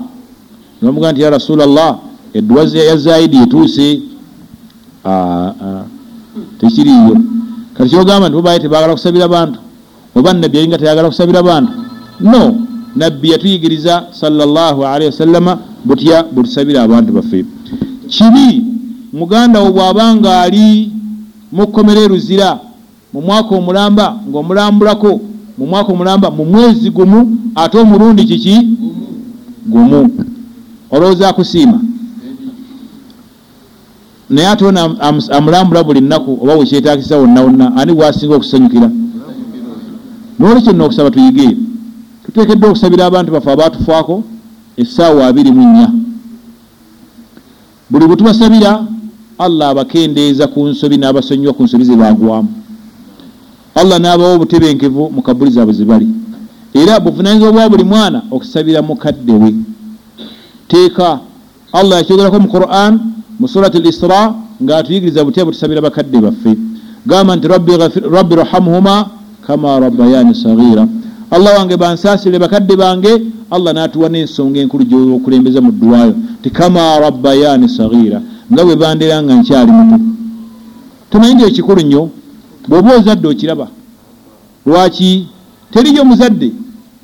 Nebamugaa 0.81 1.11
nti 1.11 1.21
ya 1.21 1.29
rasulllah 1.29 1.97
edduwa 2.33 2.63
ya 2.63 2.97
zaidi 2.97 3.37
etuuse 3.37 4.01
tekiriyo 6.59 7.17
kati 7.73 7.89
kyogamba 7.89 8.29
nti 8.29 8.35
bobaye 8.35 8.59
tebagala 8.59 8.93
kusabira 8.93 9.27
bantu? 9.27 9.59
Oba 10.15 10.33
nabbi 10.33 10.57
yalinga 10.57 10.77
tayagala 10.77 11.09
kusabira 11.09 11.43
bantu? 11.43 11.71
No 12.19 12.66
nabbi 12.97 13.29
yatuyigiriza 13.31 14.07
salllahalihi 14.11 15.05
wasallama 15.11 15.57
butya 15.85 16.23
bwetusabira 16.23 16.81
abantu 16.83 17.13
baffe. 17.13 17.45
Kibi 18.07 18.63
muganda 19.13 19.59
wo 19.61 19.71
bw'abanga 19.71 20.41
ali 20.41 20.91
mu 21.51 21.67
kkomera 21.67 22.01
eruzira 22.01 22.59
mu 23.13 23.21
mwaka 23.21 23.55
omulamba 23.55 24.05
ng'omulambulako 24.29 25.11
mu 25.57 25.65
mwaka 25.67 25.89
omulamba 25.93 26.31
mu 26.31 26.45
mwezi 26.45 26.89
gumu 26.89 27.37
ate 27.55 27.77
omulundi 27.77 28.23
kiki? 28.25 28.57
Gumu. 29.67 30.09
Olowooza 30.91 31.29
akusiima? 31.29 31.79
Naye 34.29 34.47
ate 34.47 34.65
ona 34.65 34.81
amulambula 35.31 35.83
buli 35.83 36.01
nnaku 36.01 36.37
oba 36.41 36.55
wekyetagisa 36.55 37.17
wonna 37.17 37.41
wonna 37.41 37.75
ani 37.75 37.93
bwasinga 37.93 38.35
okusanyukira? 38.35 38.89
Nolwekyo 40.39 40.73
nna 40.73 40.83
okusaba 40.85 41.11
tuyige 41.11 41.57
tuteekeddwa 42.37 42.69
okusabira 42.69 43.05
abantu 43.05 43.31
baffe 43.31 43.51
abatufaako 43.51 44.23
essaawa 44.77 45.27
abiri 45.27 45.51
mu 45.51 45.63
nnya. 45.67 45.89
Buli 47.89 48.05
bwe 48.05 48.15
tubasabira 48.15 48.85
allah 49.39 49.69
abakendeeza 49.69 50.47
ku 50.47 50.67
nsobi 50.67 50.97
n'abasonyiwa 50.97 51.53
ku 51.53 51.63
nsobi 51.63 51.85
ze 51.85 51.95
bagwamu 51.95 52.49
allah 53.75 53.97
n'abawa 53.99 54.33
obutebenkevu 54.37 55.09
mu 55.09 55.21
kabuli 55.21 55.51
zaabwe 55.51 55.73
zebali 55.73 56.07
era 56.73 56.99
buvunanyizibwa 56.99 57.51
bwa 57.51 57.69
buli 57.69 57.83
mwana 57.83 58.21
okusabira 58.31 58.81
mukadde 58.81 59.33
we. 59.33 59.55
Teeka 60.67 61.19
allah 61.73 61.97
yakyogerako 61.97 62.39
mu 62.39 62.47
quran 62.47 62.93
mu 63.39 63.47
surat 63.47 63.73
l 63.75 63.87
isra 63.89 64.33
ngaatuyigiriza 64.61 65.25
butya 65.25 65.45
butusabira 65.45 65.81
bakadde 65.81 66.21
baffe. 66.21 66.53
Gamba 67.05 67.35
nti 67.35 67.47
rabbi 67.47 68.35
rahamuhuma 68.35 69.09
kama 69.47 69.79
rabbayani 69.79 70.35
sagira 70.35 70.85
allah 71.31 71.51
wange 71.57 71.77
bansaasire 71.77 72.39
bakadde 72.39 72.75
bange 72.75 73.11
allah 73.51 73.73
n'atuwa 73.73 74.09
n'ensonga 74.09 74.59
enkulu 74.59 74.83
gyokulembeza 74.85 75.61
mu 75.61 75.71
ddwayo 75.71 76.13
ti 76.41 76.49
kama 76.49 76.99
rabbayani 76.99 77.69
sagira 77.69 78.21
nga 78.51 78.63
bwe 78.65 78.75
bandera 78.75 79.23
nga 79.23 79.33
nkyali 79.35 79.71
muto. 79.71 79.97
Tomanyi 81.09 81.33
nti 81.33 81.43
ekikulu 81.43 81.81
nnyo? 81.81 82.09
Bw'oba 82.67 82.95
ozadde 82.95 83.27
okiraba 83.27 83.67
lwaki 84.65 85.27
teriyo 85.71 86.05
muzadde? 86.05 86.51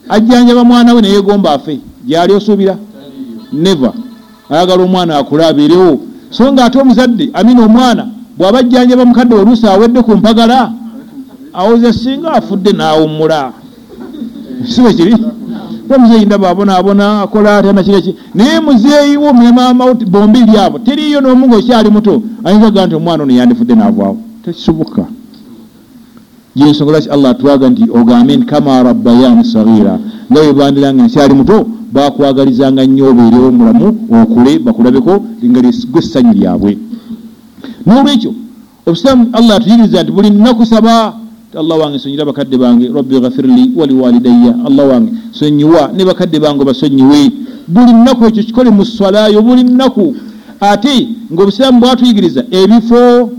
Ajjanjaba 0.10 0.64
mwana 0.64 0.94
we 0.94 1.02
neyegomba 1.02 1.52
afe 1.52 1.80
gyali 2.08 2.34
osuubira? 2.34 2.78
Neva 3.54 3.94
ayagala 4.50 4.84
omwana 4.84 5.18
akule 5.18 5.46
abeerewo. 5.46 6.00
So 6.30 6.52
nga 6.54 6.66
ate 6.66 6.80
omuzadde 6.80 7.30
amina 7.34 7.66
omwana 7.66 8.08
bw'aba 8.38 8.60
ajjanjaba 8.60 9.06
mukadde 9.06 9.36
oluusi 9.36 9.68
awedde 9.68 10.02
ku 10.02 10.12
mpagala 10.16 10.72
awoze 11.54 11.94
singa 11.94 12.34
afudde 12.34 12.72
n'awummula 12.72 13.52
sibe 14.68 14.94
kiri? 14.94 15.16
Omuzeeyi 15.96 16.26
ndaba 16.26 16.50
abonaabona 16.50 17.22
akola 17.22 17.58
atya 17.58 17.74
nakireki 17.74 18.16
naye 18.36 18.60
muzeeyi 18.60 19.18
wo 19.18 19.34
memaama 19.34 19.94
bombiri 19.94 20.58
abo. 20.58 20.80
Teriyo 20.80 21.22
n'omu 21.22 21.48
ngaokyali 21.48 21.90
muto 21.90 22.22
ayinza 22.44 22.72
ga 22.72 22.86
nti 22.86 22.96
omwana 22.96 23.24
ono 23.24 23.34
yandifudde 23.34 23.76
n'avaawo. 23.76 24.18
Tekisoboka 24.44 25.06
gyensonga 26.56 26.92
lwaki 26.92 27.10
allah 27.10 27.32
atwaga 27.32 27.70
nti 27.70 27.84
ogambe 27.94 28.38
nti 28.38 28.46
kama 28.46 28.84
rabbayani 28.84 29.46
sagira 29.46 30.00
nga 30.32 30.40
webandira 30.42 30.94
nga 30.94 31.04
nkyali 31.04 31.34
muto 31.34 31.68
bakwagalizanga 31.92 32.86
nnyo 32.86 33.10
obeerewo 33.10 33.52
mulamu 33.52 33.88
okule 34.22 34.60
bakulabeko 34.60 35.14
nga 35.46 35.62
gwe 35.92 36.02
ssanyu 36.02 36.34
lyabwe. 36.34 36.78
N'olwekyo 37.86 38.34
obusiraamu 38.86 39.30
allah 39.34 39.58
atuyigiriza 39.58 40.04
nti 40.04 40.12
buli 40.12 40.30
nnaku 40.30 40.66
saba 40.66 41.14
allah 41.60 41.80
wange 41.80 42.00
sonyira 42.00 42.26
bakadde 42.26 42.58
bange 42.58 42.88
rabbi 42.88 43.20
gafirli 43.20 43.72
waliwalidayya 43.76 44.56
allah 44.66 44.88
wange 44.90 45.12
sonyiwa 45.32 45.92
ne 45.96 46.06
bakadde 46.06 46.40
bange 46.40 46.64
basonyiwe 46.66 47.32
buli 47.68 47.94
nnaku 47.94 48.26
ekyo 48.26 48.44
kikole 48.44 48.70
mu 48.70 48.86
swalayo 48.86 49.42
buli 49.42 49.64
nnaku. 49.64 50.16
Ate 50.60 51.08
ngaobusiraamu 51.34 51.80
bwatuyigiriza 51.80 52.46
ebifo 52.52 53.30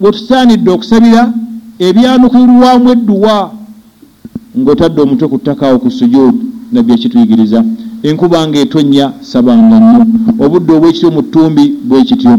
wetusaanidde 0.00 0.70
okusabira 0.70 1.32
ebyanukulirwamu 1.78 2.90
edduwa 2.90 3.50
ngaotadde 4.58 5.00
omutwe 5.02 5.28
ku 5.28 5.38
ttakawo 5.38 5.78
ku 5.78 5.90
sujuudu 5.90 6.38
nabbi 6.72 6.92
ekituyigiriza 6.92 7.64
enkuba 8.02 8.46
nga 8.48 8.58
etonnya 8.58 9.12
sabanga 9.20 9.76
nnyo. 9.80 10.06
Obudde 10.44 10.72
obwekityo 10.72 11.10
mu 11.10 11.22
ttumbi 11.22 11.64
bwekityo 11.88 12.38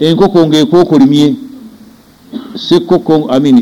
enkoko 0.00 0.46
ngaekookolimye 0.46 1.34
sikoko 2.54 3.26
amin 3.30 3.56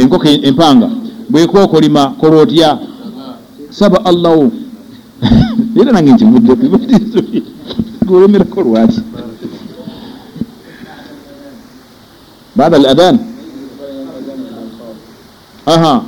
enkoko 0.00 0.28
empanga. 0.28 0.90
Bwekookolima 1.28 2.06
kola 2.20 2.36
otya 2.36 2.78
saba 3.70 4.04
allahu. 4.04 4.52
Era 5.80 5.92
nange 5.92 6.12
nkivuddeku 6.12 6.78
olemerako 8.16 8.60
lwaki? 8.62 9.00
Baada 12.56 12.76
al 12.76 12.86
adhan. 12.86 13.18
Aha. 15.66 16.02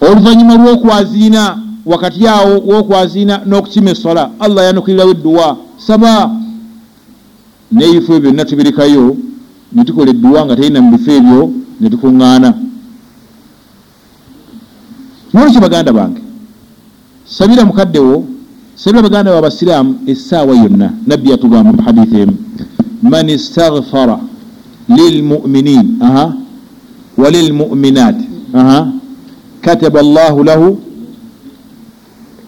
Oluvanyuma 0.00 0.54
lwokwaziina 0.54 1.58
wakati 1.86 2.28
awo 2.28 2.58
wokwaziina 2.66 3.42
n'okukima 3.46 3.90
esola 3.90 4.30
allah 4.40 4.64
yanukirirawo 4.64 5.10
edduwa. 5.10 5.56
Saba. 5.76 6.30
N'ebifo 7.72 8.14
ebyo 8.14 8.30
byonna 8.30 8.44
tubirikayo 8.44 9.16
netukola 9.72 10.10
edduwa 10.10 10.44
nga 10.44 10.56
terina 10.56 10.80
mu 10.80 10.90
bifo 10.96 11.10
ebyo 11.18 11.40
netukuŋŋaana 11.80 12.50
nolwekyo 15.32 15.60
baganda 15.60 15.92
bange 15.92 16.20
sabira 17.24 17.64
mukaddewo 17.64 18.24
sabira 18.74 19.02
baganda 19.02 19.32
ba 19.32 19.38
abasiraamu 19.38 19.90
essaawa 20.06 20.56
yonna 20.56 20.88
nabbi 21.06 21.30
yatugamba 21.30 21.72
mu 21.76 21.82
hadithi 21.82 22.16
emu 22.22 22.34
man 23.02 23.28
istaghfara 23.28 24.18
lilmuminin 24.88 26.00
walilmuminat 27.16 28.16
kataba 29.60 30.02
llahu 30.02 30.44
lahu 30.44 30.68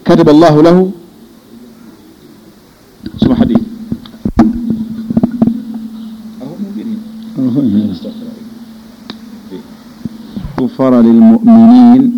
kataba 0.03 0.33
llahu 0.33 0.61
lahu 0.61 0.83
soma 3.21 3.35
hadithi 3.35 3.71
waghfara 10.81 11.01
lilmuminin 11.01 12.11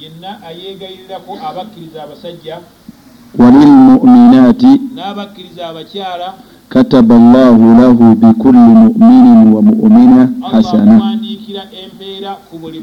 yenna 0.00 0.42
ayeegayirirako 0.42 1.38
abakkiriza 1.50 2.02
abasajja 2.02 2.58
walilmuminaati 3.38 4.66
n'abakkiriza 4.94 5.68
abakyala. 5.68 6.34
Kataba 6.68 7.14
allahu 7.16 7.80
lahu 7.80 8.14
bikulli 8.14 8.58
muminin 8.58 9.52
wa 9.52 9.62
mumina 9.62 10.28
hasana. 10.52 10.96
awandiikira 10.96 11.62
empeera 11.84 12.30
ku 12.50 12.58
buli 12.58 12.82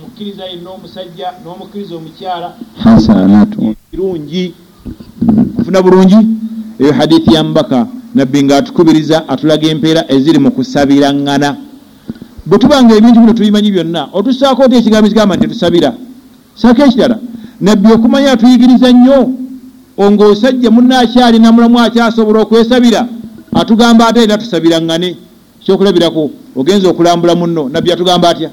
mukkiriza 0.00 0.44
yenna 0.44 0.70
omusajja 0.70 1.26
n'omukkiriza 1.44 1.94
omukyala. 1.96 2.52
Hasanatu. 2.84 3.74
Birungi. 3.92 4.54
Nfuna 5.58 5.82
bulungi? 5.82 6.16
Eyo 6.78 6.92
hadithi 6.92 7.34
ya 7.34 7.44
mubaka 7.44 7.86
nabbi 8.14 8.42
ng'atukubiriza 8.42 9.28
atulaga 9.28 9.66
empeera 9.68 10.04
eziri 10.12 10.38
mu 10.38 10.50
kusabirangana 10.50 11.56
bwe 12.46 12.58
tubanga 12.58 12.94
ebintu 12.94 13.20
bino 13.20 13.32
tubimanyi 13.32 13.70
byonna 13.70 14.08
otussaako 14.12 14.62
oti 14.62 14.76
ekigambo 14.76 15.06
ekigamba 15.06 15.36
nti 15.36 15.46
tetusabira 15.46 15.90
saako 16.54 16.82
ekirala 16.82 17.18
nabbi 17.60 17.92
okumanya 17.92 18.32
atuyigiriza 18.32 18.92
nnyo. 18.92 19.30
Ngaosajja 19.94 20.70
munna 20.70 20.98
akyalina 20.98 21.52
mulamu 21.52 21.78
akyasobola 21.78 22.40
okwesabira 22.42 23.06
atugamba 23.54 24.08
ate 24.08 24.22
era 24.22 24.38
tusabiraŋŋane 24.38 25.16
kyokulabirako 25.62 26.30
ogenza 26.56 26.88
okulambula 26.90 27.34
munno 27.34 27.68
nabbi 27.72 27.92
atugamba 27.92 28.28
atya? 28.28 28.50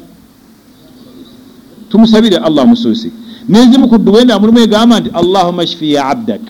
Tumusabire 1.89 2.37
allah 2.37 2.67
musuusi 2.67 3.11
nezimu 3.49 3.89
ku 3.89 3.97
duwenda 3.97 4.39
mulimu 4.39 4.59
egamba 4.59 4.99
nti 4.99 5.09
allahuma 5.09 5.67
shfi 5.67 5.93
ya 5.93 6.05
abdak. 6.13 6.41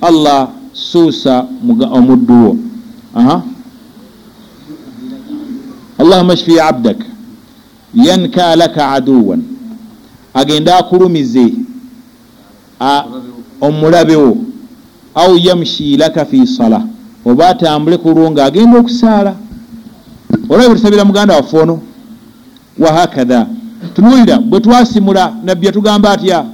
Allah 0.00 0.48
suusa 0.72 1.48
omuddu 1.92 2.34
wo. 2.44 2.56
Allahuma 6.08 6.36
shfi 6.36 6.60
abdak 6.60 6.96
yanka 7.94 8.56
laka 8.56 8.90
aduwan 8.90 9.42
agende 10.34 10.72
akulumize 10.72 11.52
a- 12.80 13.04
omulabe 13.60 14.16
wo 14.16 14.36
au 15.14 15.36
yamshi 15.38 15.96
laka 15.96 16.24
fi 16.24 16.46
sala 16.46 16.82
oba 17.24 17.48
atambule 17.48 17.96
ku 17.98 18.08
lwo 18.10 18.30
ng'agenda 18.30 18.78
okusaala 18.78 19.34
olaba 20.48 20.68
bwetusabira 20.68 21.04
muganda 21.04 21.36
waffe 21.36 21.58
ono 21.58 21.80
wahakadha 22.78 23.46
tunuulira 23.94 24.38
bwe 24.38 24.60
twasimula 24.60 25.32
nabbi 25.44 25.66
yatugamba 25.66 26.10
atya 26.10 26.44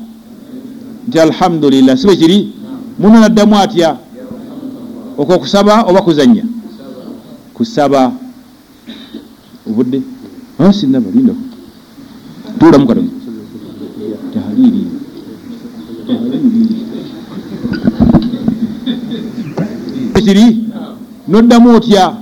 nti 1.08 1.20
alhamdulillah 1.20 1.96
sibe 1.98 2.16
kiri 2.16 2.52
muno 2.98 3.20
naddamu 3.20 3.58
atya 3.58 3.96
okwo 5.18 5.38
kusaba 5.38 5.82
oba 5.82 6.02
kuzanya 6.02 6.42
kusaba 7.54 8.12
obudde 9.68 10.02
sinaba 10.72 11.10
lindako 11.14 11.38
tuulamu 12.58 12.86
katono. 12.86 13.10
Tahaliri 14.34 14.82
kiri 20.24 20.46
noddamu 21.28 21.76
otya? 21.76 22.16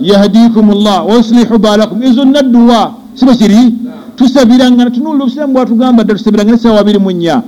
Yahdikum 0.00 0.74
llah 0.74 1.06
wayuslihu 1.06 1.58
balakum 1.58 2.02
ezo 2.02 2.24
nadduwa 2.24 2.94
sibe 3.14 3.34
kiri 3.36 3.74
tusabirangana 4.16 4.90
tunulira 4.90 5.24
obusiramu 5.24 5.52
bwatugamba 5.52 6.04
dda 6.04 6.14
tusabirangane 6.14 6.58
sawa 6.58 6.80
abiri 6.80 6.98
mu 6.98 7.10
nnya. 7.10 7.42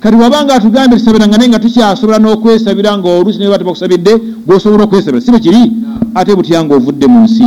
Kati 0.00 0.16
wabanga 0.16 0.54
atugambye 0.54 0.98
tusabirangane 0.98 1.48
nga 1.48 1.58
tukyasobola 1.58 2.18
n'okwesabira 2.18 2.98
nga 2.98 3.08
oluusi 3.08 3.38
naye 3.38 3.50
bati 3.50 3.64
bakusabidde 3.64 4.12
bwosobola 4.46 4.84
okwesabira 4.84 5.20
sibe 5.20 5.38
kiri? 5.40 5.72
Ate 6.14 6.34
butya 6.36 6.64
nga 6.64 6.74
ovudde 6.74 7.06
mu 7.06 7.20
nsi 7.24 7.44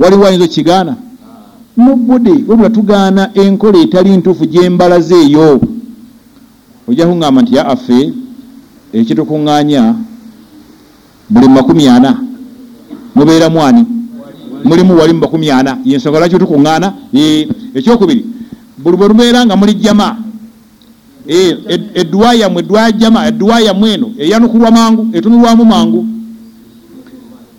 waliwo 0.00 0.26
ayinza 0.26 0.44
okigaana? 0.44 0.96
Mubude 1.76 2.34
wabula 2.48 2.70
tugaana 2.70 3.30
enkola 3.34 3.78
etali 3.78 4.16
ntuufu 4.16 4.44
gyembalaze 4.46 5.14
eyo 5.26 5.60
ojja 6.88 7.06
kuŋŋamba 7.06 7.42
nti 7.42 7.54
ya 7.56 7.62
affe 7.68 8.12
ekitukuŋŋaanya 8.92 9.82
buli 11.30 11.48
makumi 11.48 11.88
ana. 11.88 12.12
Mubeera 13.14 13.48
mwani 13.50 13.86
mulimu 14.64 14.96
wali 14.98 15.12
mu 15.12 15.20
makumi 15.20 15.50
ana. 15.50 15.78
Yensonga 15.84 16.18
lwaki 16.18 16.38
tukuŋŋaana 16.38 16.88
ekyokubiri 17.74 18.22
buli 18.78 18.96
bwe 18.96 19.08
lubeera 19.08 19.46
nga 19.46 19.56
muli 19.56 19.74
jama 19.74 20.16
ed- 21.28 21.90
edduwa 21.94 22.34
yammwe 22.34 22.60
edduwa 22.62 22.92
jama 22.92 23.26
edduwa 23.28 23.60
yammwe 23.60 23.88
eno 23.94 24.08
eyanukulwa 24.18 24.70
mangu 24.70 25.02
etunulwamu 25.12 25.64
mangu. 25.64 26.06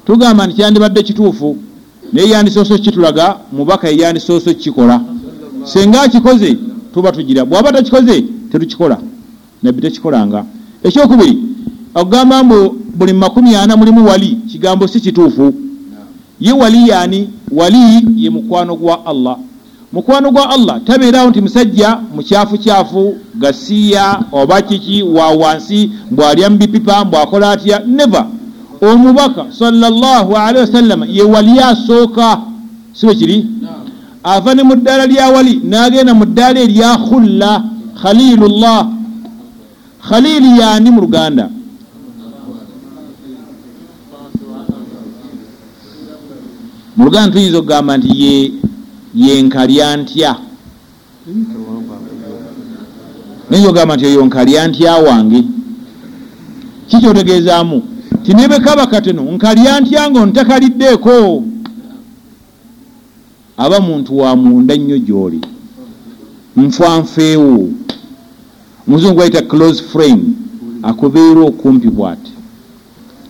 Tugamba 0.06 0.48
nti 0.48 0.56
kyandibadde 0.56 1.04
kituufu 1.04 1.58
naye 2.14 2.30
yandisoose 2.30 2.78
kitulaga 2.78 3.38
mubaka 3.52 3.90
eyandisoose 3.90 4.54
kikola 4.54 5.02
senga 5.64 6.02
akikoze 6.02 6.58
tuba 6.94 7.12
tugira. 7.12 7.46
Bwaba 7.46 7.72
takikoze 7.72 8.22
tetukikola. 8.52 8.98
Nabbi 9.64 9.82
tekikolanga. 9.82 10.46
Ekyokubiri 10.84 11.38
okugamba 11.96 12.44
mbu 12.44 12.76
buli 12.96 13.14
makumi 13.14 13.56
ana 13.56 13.78
mulimu 13.78 14.06
wali 14.08 14.38
kigambo 14.52 14.88
si 14.88 15.00
kituufu. 15.00 15.54
Ye 16.40 16.52
wali 16.52 16.90
yaani? 16.90 17.30
Wali 17.52 17.78
ye 18.16 18.30
mukwano 18.30 18.76
gwa 18.76 19.06
allah. 19.06 19.38
Mukwano 19.94 20.32
gwa 20.32 20.50
allah 20.50 20.82
tabeerawo 20.84 21.30
nti 21.30 21.42
musajja 21.42 21.98
mukyafu 22.16 22.58
kyafu 22.58 23.16
gasiya 23.36 24.20
oba 24.32 24.62
kiki 24.62 25.04
wa 25.04 25.30
wansi 25.30 25.92
mbwalya 26.12 26.50
mubipipa 26.50 27.06
mbwakola 27.06 27.52
atya? 27.52 27.82
Neva 27.88 28.28
omubaka 28.82 29.46
sallallahu 29.52 30.36
alaihi 30.38 30.60
wasallama 30.66 31.06
ye 31.06 31.24
wali 31.24 31.60
asooka 31.60 32.42
sibe 32.94 33.16
kiri? 33.16 33.46
Ava 34.24 34.56
ne 34.56 34.64
mu 34.64 34.76
ddaala 34.76 35.06
lya 35.06 35.30
wali 35.30 35.62
n'agenda 35.64 36.14
mu 36.14 36.26
ddaala 36.26 36.60
erya 36.60 36.98
khulla 36.98 37.64
khalilullah. 38.02 38.88
Khalili 40.02 40.60
yaani 40.60 40.90
mu 40.92 41.02
luganda. 41.02 41.50
Mu 46.98 47.06
luganda 47.06 47.32
tuyinza 47.32 47.58
okugamba 47.58 47.98
nti 47.98 48.10
ye 48.24 48.52
yenkalya 49.16 49.98
ntya? 49.98 50.36
Nayinza 53.50 53.70
okugamba 53.70 53.96
nti 53.96 54.06
eyo 54.06 54.26
nkalya 54.26 54.68
ntya 54.68 54.94
wange? 54.96 55.42
Kikyotegeezaamu 56.90 57.91
tinebekaba 58.24 58.88
kateno 58.88 59.22
nkalya 59.24 59.80
ntya 59.80 60.10
nga 60.10 60.20
ontakaliddeeko? 60.22 61.44
Aba 63.58 63.80
muntu 63.80 64.18
wa 64.18 64.36
munda 64.36 64.76
nnyo 64.78 64.98
gy'oli. 64.98 65.42
Nfanfeewo 66.58 67.70
muzungu 68.88 69.22
ayita 69.22 69.42
close 69.42 69.84
friend 69.84 70.36
akubeera 70.84 71.42
okumpi 71.42 71.88
bwati. 71.88 72.32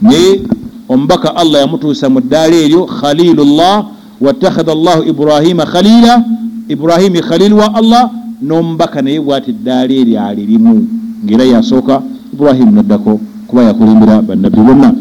Naye 0.01 0.41
omubaka 0.89 1.35
allah 1.35 1.61
yamutuusa 1.61 2.09
mu 2.09 2.21
ddaala 2.21 2.55
eryo 2.55 2.85
khalilullah 2.85 3.85
watakhadha 4.21 4.75
llahu 4.75 5.03
ibrahima 5.03 5.65
khalila 5.65 6.23
ibrahimi 6.67 7.21
khalil 7.21 7.53
wa 7.53 7.75
allah 7.75 8.11
n'omubaka 8.41 9.01
naye 9.01 9.19
bwati 9.19 9.51
eddaala 9.51 9.93
eryo 9.93 10.21
alirimu. 10.23 10.87
Ngaera 11.25 11.45
yasooka 11.45 12.01
ibrahimu 12.33 12.71
naddako 12.71 13.19
kuba 13.51 13.63
yakulembera 13.63 14.21
bannabbi 14.21 14.61
bonna. 14.61 14.93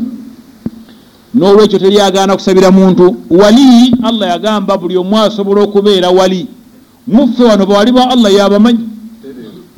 N'olwekyo 1.34 1.78
teryagaana 1.78 2.34
kusabira 2.34 2.70
muntu 2.70 3.16
wali 3.30 3.94
allah 4.02 4.28
yagamba 4.28 4.78
buli 4.78 4.96
omu 4.96 5.18
asobola 5.18 5.62
okubeera 5.62 6.10
wali. 6.10 6.46
Muffe 7.06 7.44
wano 7.44 7.66
bawali 7.66 7.92
ba 7.92 8.10
allah 8.10 8.34
yabamanyi 8.34 8.82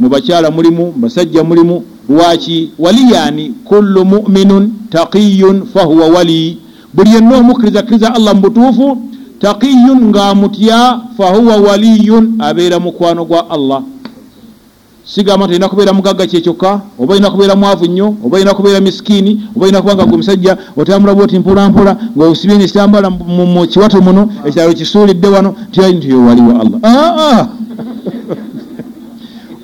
mu 0.00 0.08
bakyala 0.08 0.50
mulimu 0.50 0.92
basajja 0.96 1.44
mulimu 1.44 1.82
lwaki 2.08 2.70
wali 2.78 3.12
yaani? 3.12 3.54
Kullu 3.64 4.04
muminun 4.04 4.72
taqiyun 4.90 5.68
fahuwa 5.74 6.08
wali. 6.08 6.58
Buli 6.94 7.10
yenna 7.14 7.36
omukkirizakkiriza 7.36 8.14
allah 8.14 8.34
mu 8.34 8.40
butuufu 8.40 8.98
taqiyun 9.40 10.00
ng'amutya 10.08 11.00
fahuwa 11.16 11.56
waliyun 11.56 12.40
abeera 12.40 12.80
mukwano 12.80 13.24
gwa 13.24 13.50
allah 13.50 13.82
sigamba 15.04 15.46
nti 15.46 15.54
olina 15.54 15.68
kubeera 15.68 15.92
mugagga 15.92 16.26
kyekyokka 16.26 16.80
oba 16.98 17.14
olina 17.14 17.30
kubeera 17.30 17.56
mwavu 17.56 17.86
nnyo 17.86 18.14
oba 18.24 18.36
olina 18.36 18.54
kubeera 18.54 18.80
misikini 18.80 19.40
oba 19.56 19.64
olina 19.66 19.82
kuba 19.82 19.94
nga 19.94 20.04
gwe 20.04 20.16
musajja 20.16 20.56
otambula 20.76 21.14
bwoti 21.14 21.38
mpolampola 21.38 21.96
ngaosibye 22.16 22.58
nekitambala 22.58 23.10
mu 23.10 23.66
kiwato 23.66 24.00
muno 24.00 24.28
ekyalo 24.44 24.72
kisuulidde 24.72 25.28
wano 25.28 25.54
tyali 25.70 25.96
nti 25.96 26.10
yowaliwa 26.10 26.60
allah. 26.60 26.78
Aa 26.82 27.46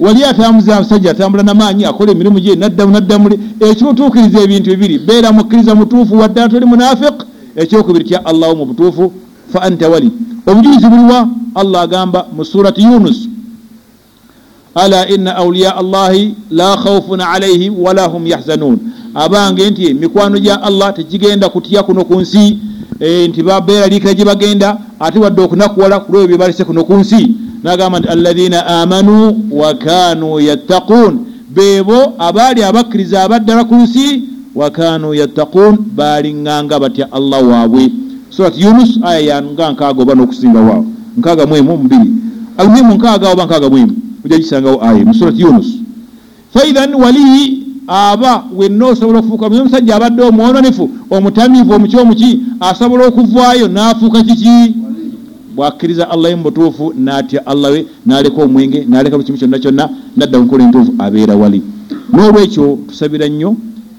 wali 0.01 0.25
atambuza 0.25 0.77
abasajja 0.77 1.11
atambula 1.11 1.43
namaanyi 1.43 1.85
akola 1.85 2.13
emirimu 2.13 2.41
gye 2.41 2.57
naddamu 2.57 2.93
naddamule 2.93 3.39
ekimutuukiriza 3.61 4.41
ebintu 4.41 4.71
bibiri 4.71 4.99
beera 4.99 5.33
mukkiriza 5.33 5.75
mutuufu 5.75 6.19
wadde 6.19 6.49
toli 6.49 6.67
munafiq 6.67 7.23
ekyokubiri 7.57 8.05
tya 8.05 8.27
allahu 8.27 8.57
mu 8.57 8.67
butuufu 8.67 9.13
fa 9.53 9.63
anta 9.63 9.89
wali. 9.89 10.11
Obujulizi 10.47 10.87
buliwa 10.87 11.29
allah 11.55 11.83
agamba 11.83 12.27
mu 12.37 12.45
surati 12.45 12.83
yunus 12.83 13.28
ala 14.79 15.09
inna 15.09 15.37
auliya 15.37 15.77
allahi 15.77 16.35
la 16.51 16.77
khaufun 16.77 17.21
alaihim 17.21 17.75
wala 17.85 18.07
hum 18.07 18.27
yahzanun 18.27 18.79
abange 19.15 19.71
nti 19.71 19.95
mikwano 19.95 20.39
gya 20.39 20.63
allah 20.63 20.95
tegigenda 20.95 21.49
kutya 21.49 21.83
kuno 21.83 22.05
ku 22.05 22.21
nsi 22.21 22.59
nti 23.29 23.43
babeeraliikira 23.43 24.15
gye 24.15 24.25
bagenda 24.25 24.79
ate 25.01 25.19
wadde 25.19 25.43
okunakuwala 25.43 26.01
ku 26.01 26.13
lwebyo 26.13 26.29
byebalese 26.29 26.65
kuno 26.65 26.85
ku 26.85 26.95
nsi 26.95 27.35
nagamba 27.63 27.99
nti 27.99 28.09
alladhina 28.09 28.67
amanu 28.67 29.45
wa 29.51 29.75
kanu 29.75 30.41
yattaqun 30.41 31.19
beebo 31.51 32.13
abaali 32.19 32.63
abakkiriza 32.63 33.23
abaddala 33.23 33.65
ku 33.65 33.75
nsi 33.75 34.23
wa 34.55 34.71
kanu 34.71 35.15
yattaqun 35.15 35.79
baalinganga 35.97 36.79
batya 36.79 37.07
allah 37.13 37.43
waabwe 37.49 37.91
surat 38.31 38.55
yunus 38.59 38.99
aya 39.03 39.21
yanga 39.21 39.73
nkaaga 39.73 40.03
oba 40.03 40.15
n'okusinga 40.15 40.61
waawo 40.61 40.87
nkaaga 41.19 41.47
mwemu 41.47 41.77
mubiri 41.77 42.11
almuhimu 42.59 42.95
nkaaga 42.95 43.31
oba 43.31 43.45
nkaaga 43.45 43.71
mwemu 43.71 43.95
ojja 44.25 44.39
gisangawo 44.39 44.85
aya 44.85 45.05
mu 45.05 45.15
surat 45.15 45.39
yunus. 45.39 45.67
Faidhan 46.55 46.95
waliyi 46.95 47.67
aba 47.87 48.45
wenna 48.57 48.87
osobola 48.87 49.19
okufuuka 49.19 49.49
muye 49.49 49.61
omusajja 49.61 49.97
abadde 49.97 50.23
omwononefu 50.23 50.91
omutamiivu 51.11 51.73
omuki 51.73 51.97
omuki 51.97 52.41
asobola 52.61 53.07
okuvaayo 53.07 53.69
n'afuuka 53.69 54.23
kiki? 54.23 54.75
Bwakkiriza 55.57 56.11
allah 56.11 56.37
mu 56.37 56.43
butuufu 56.43 56.93
n'atya 56.97 57.47
allah 57.47 57.73
we 57.73 57.87
n'aleka 58.07 58.43
omwenge 58.43 58.87
n'aleka 58.89 59.17
buli 59.17 59.27
kimu 59.27 59.39
kyonna 59.39 59.59
kyonna 59.59 59.89
nadda 60.17 60.39
mukola 60.39 60.65
entuufu 60.65 60.93
abeera 60.99 61.35
wali. 61.37 61.63
N'olwekyo 62.13 62.79
tusabira 62.89 63.29
nnyo 63.29 63.57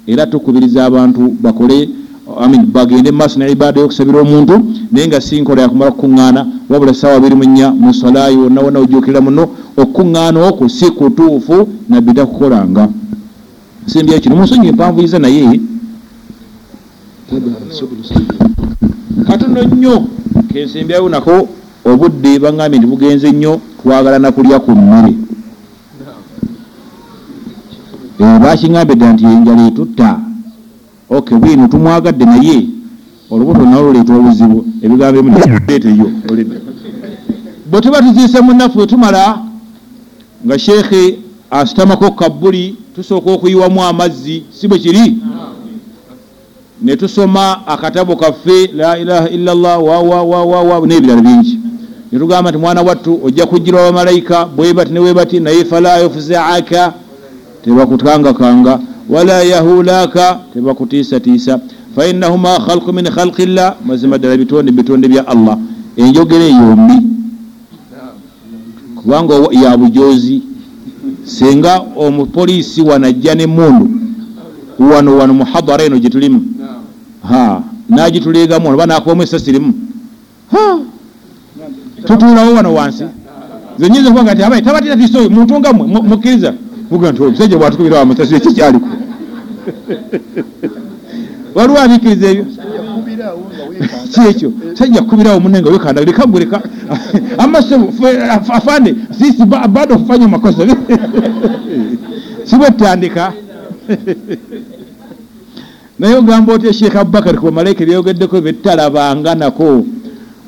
era 0.08 0.27
tukubiriza 0.27 0.86
abantu 0.86 1.36
bakole 1.41 1.89
amin 2.38 2.65
bagende 2.65 3.12
maaso 3.12 3.39
ne 3.39 3.51
ibaada 3.51 3.82
y'okusabira 3.82 4.21
omuntu 4.21 4.55
naye 4.91 5.08
nga 5.08 5.21
si 5.21 5.41
nkola 5.41 5.62
yakumala 5.62 5.91
kukuŋŋaana 5.91 6.47
wabula 6.69 6.93
saawa 6.93 7.17
abiri 7.17 7.36
mu 7.36 7.43
nnya 7.43 7.71
mu 7.71 7.93
salaayo 7.93 8.39
wonna 8.43 8.62
wonna 8.62 8.79
ojjukirira 8.79 9.21
muno 9.21 9.49
okukuŋŋaana 9.81 10.39
okwo 10.47 10.69
si 10.69 10.91
kutuufu 10.91 11.67
nabbi 11.89 12.13
takukolanga 12.13 12.89
nsembyayo 13.85 14.21
kino 14.21 14.35
munsonyi 14.35 14.67
empanvuyiza 14.67 15.19
naye. 15.19 15.59
Katono 19.27 19.63
nnyo 19.63 19.95
kensembyayo 20.51 21.09
nako 21.09 21.47
obudde 21.85 22.39
baŋŋambye 22.39 22.77
nti 22.79 22.87
bugenze 22.87 23.31
nnyo 23.31 23.61
twagala 23.81 24.19
nakulya 24.19 24.59
ku 24.59 24.71
mmere. 24.71 25.13
Bakiŋŋambye 28.19 28.95
dda 28.95 29.13
nti 29.13 29.23
enjala 29.25 29.67
etutta. 29.67 30.19
Ok 31.09 31.27
bwino 31.41 31.67
tumwagadde 31.67 32.25
naye. 32.25 32.57
Olubuto 33.31 33.61
nalo 33.61 33.87
luleeta 33.87 34.13
obuzibu 34.15 34.65
ebigambo 34.83 35.19
emuleeteyo 35.19 36.07
bwe 37.69 37.81
tuba 37.81 38.01
tuziise 38.01 38.41
munaffe 38.41 38.87
tumala 38.87 39.48
nga 40.45 40.60
sheekhe 40.60 41.19
asitamako 41.52 42.12
kabbuli 42.12 42.75
tusooka 42.95 43.32
okuyiwamu 43.32 43.84
amazzi 43.84 44.43
si 44.52 44.67
bwe 44.67 44.80
kiri? 44.80 45.17
Ne 46.82 46.95
tusoma 46.95 47.67
akatabo 47.67 48.15
kaffe 48.15 48.67
la 48.75 48.97
ilaha 48.97 49.30
illa 49.30 49.56
llah 49.56 49.84
wawawawawa 49.84 50.88
n'ebirala 50.88 51.21
bingi. 51.21 51.60
Netugamba 52.12 52.49
nti 52.49 52.60
mwana 52.60 52.82
wattu 52.82 53.19
ojja 53.23 53.45
kujjirwa 53.45 53.82
bamalayika 53.82 54.45
bwebati 54.45 54.93
ne 54.93 54.99
webati 54.99 55.39
naye 55.39 55.65
fala 55.65 55.99
yufuzaaka 55.99 56.93
tebakutangakanga. 57.63 58.80
Wala 59.10 59.43
yahulaka 59.43 60.39
tebakutiisatiisa. 60.54 61.60
Fainahuma 61.95 62.60
khalqu 62.60 62.93
min 62.93 63.06
khalqi 63.10 63.45
llah 63.45 63.75
mazima 63.86 64.17
ddala 64.17 64.38
bitonde 64.38 64.71
bitonde 64.71 65.08
bya 65.08 65.28
allah. 65.28 65.58
Enjogera 65.97 66.43
eyombi 66.43 67.18
kubanga 69.01 69.33
ya 69.51 69.77
bujozi 69.77 70.41
senga 71.23 71.81
omupoliisi 71.95 72.81
wanajja 72.81 73.35
nemundu 73.35 73.89
wano 74.79 75.17
wano 75.17 75.33
muhadara 75.33 75.83
eno 75.83 75.99
gyetulimu 75.99 76.45
nagituleegamu 77.89 78.69
oba 78.69 78.85
nakubamu 78.85 79.23
esasirimu 79.23 79.73
tutuulawo 82.05 82.53
wano 82.53 82.73
wansi. 82.73 83.03
Zenyinza 83.79 84.09
kubanga 84.09 84.33
nti 84.33 84.43
abaye 84.43 84.62
tabatira 84.62 84.97
tisoyo 84.97 85.29
muntu 85.29 85.59
nga 85.59 85.73
mukkiriza. 85.73 86.53
Muga 86.91 87.12
nti 87.12 87.23
omusajja 87.23 87.57
bwatukubira 87.57 87.99
wamusasire 87.99 88.39
kikyaliko 88.39 88.88
waliwo 91.55 91.79
abikiriza 91.79 92.27
ebyo 92.31 92.45
weekanda 93.79 94.07
kyekyo 94.13 94.51
sajja 94.73 95.01
kubirawo 95.01 95.39
munne 95.39 95.61
nga 95.61 95.69
wekanda 95.69 96.01
lekaguleka 96.05 96.61
amasebu 97.37 97.93
afande 98.49 98.95
sisi 99.17 99.45
ba- 99.45 99.67
bado 99.67 99.97
kufanya 99.97 100.27
makosa. 100.27 100.63
Sibwetandika 102.43 103.33
naye 105.99 106.15
ogamba 106.15 106.53
otya 106.53 106.73
sheekh 106.73 106.95
abubakar 106.95 107.35
ku 107.37 107.45
bamalaika 107.45 107.85
byogeddeko 107.85 108.41
betalabanga 108.41 109.35
nako. 109.35 109.85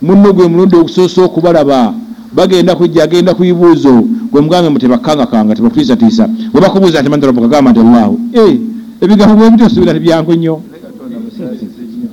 Munno 0.02 0.34
gwe 0.34 0.48
mulundi 0.48 0.76
okusoosa 0.76 1.22
okubalaba. 1.24 1.94
Bagenda 2.34 2.76
kujja 2.76 3.04
agenda 3.04 3.34
ku 3.36 3.42
bibuuzo 3.44 4.08
gwe 4.32 4.42
mugambe 4.42 4.70
mu 4.70 4.80
tebakangakanga 4.80 5.56
tebakutiisatiisa 5.56 6.28
bwe 6.52 6.62
bakubuuza 6.62 7.02
nti 7.02 7.10
mandarabuka 7.10 7.48
gamba 7.48 7.72
nti 7.72 7.80
allahu. 7.80 8.20
Eh, 8.34 8.58
ebigambo 9.02 9.36
bwe 9.36 9.50
bityo 9.52 9.70
subira 9.70 9.94
tibyangu 9.94 10.34
nnyo 10.34 10.62
ne 10.72 10.78
katonda 10.80 11.18
musaasize 11.20 11.84
nnyo 11.92 12.10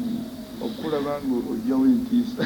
okulaba 0.67 1.13
nga 1.23 1.37
ojjawo 1.53 1.85
entiisa 1.87 2.43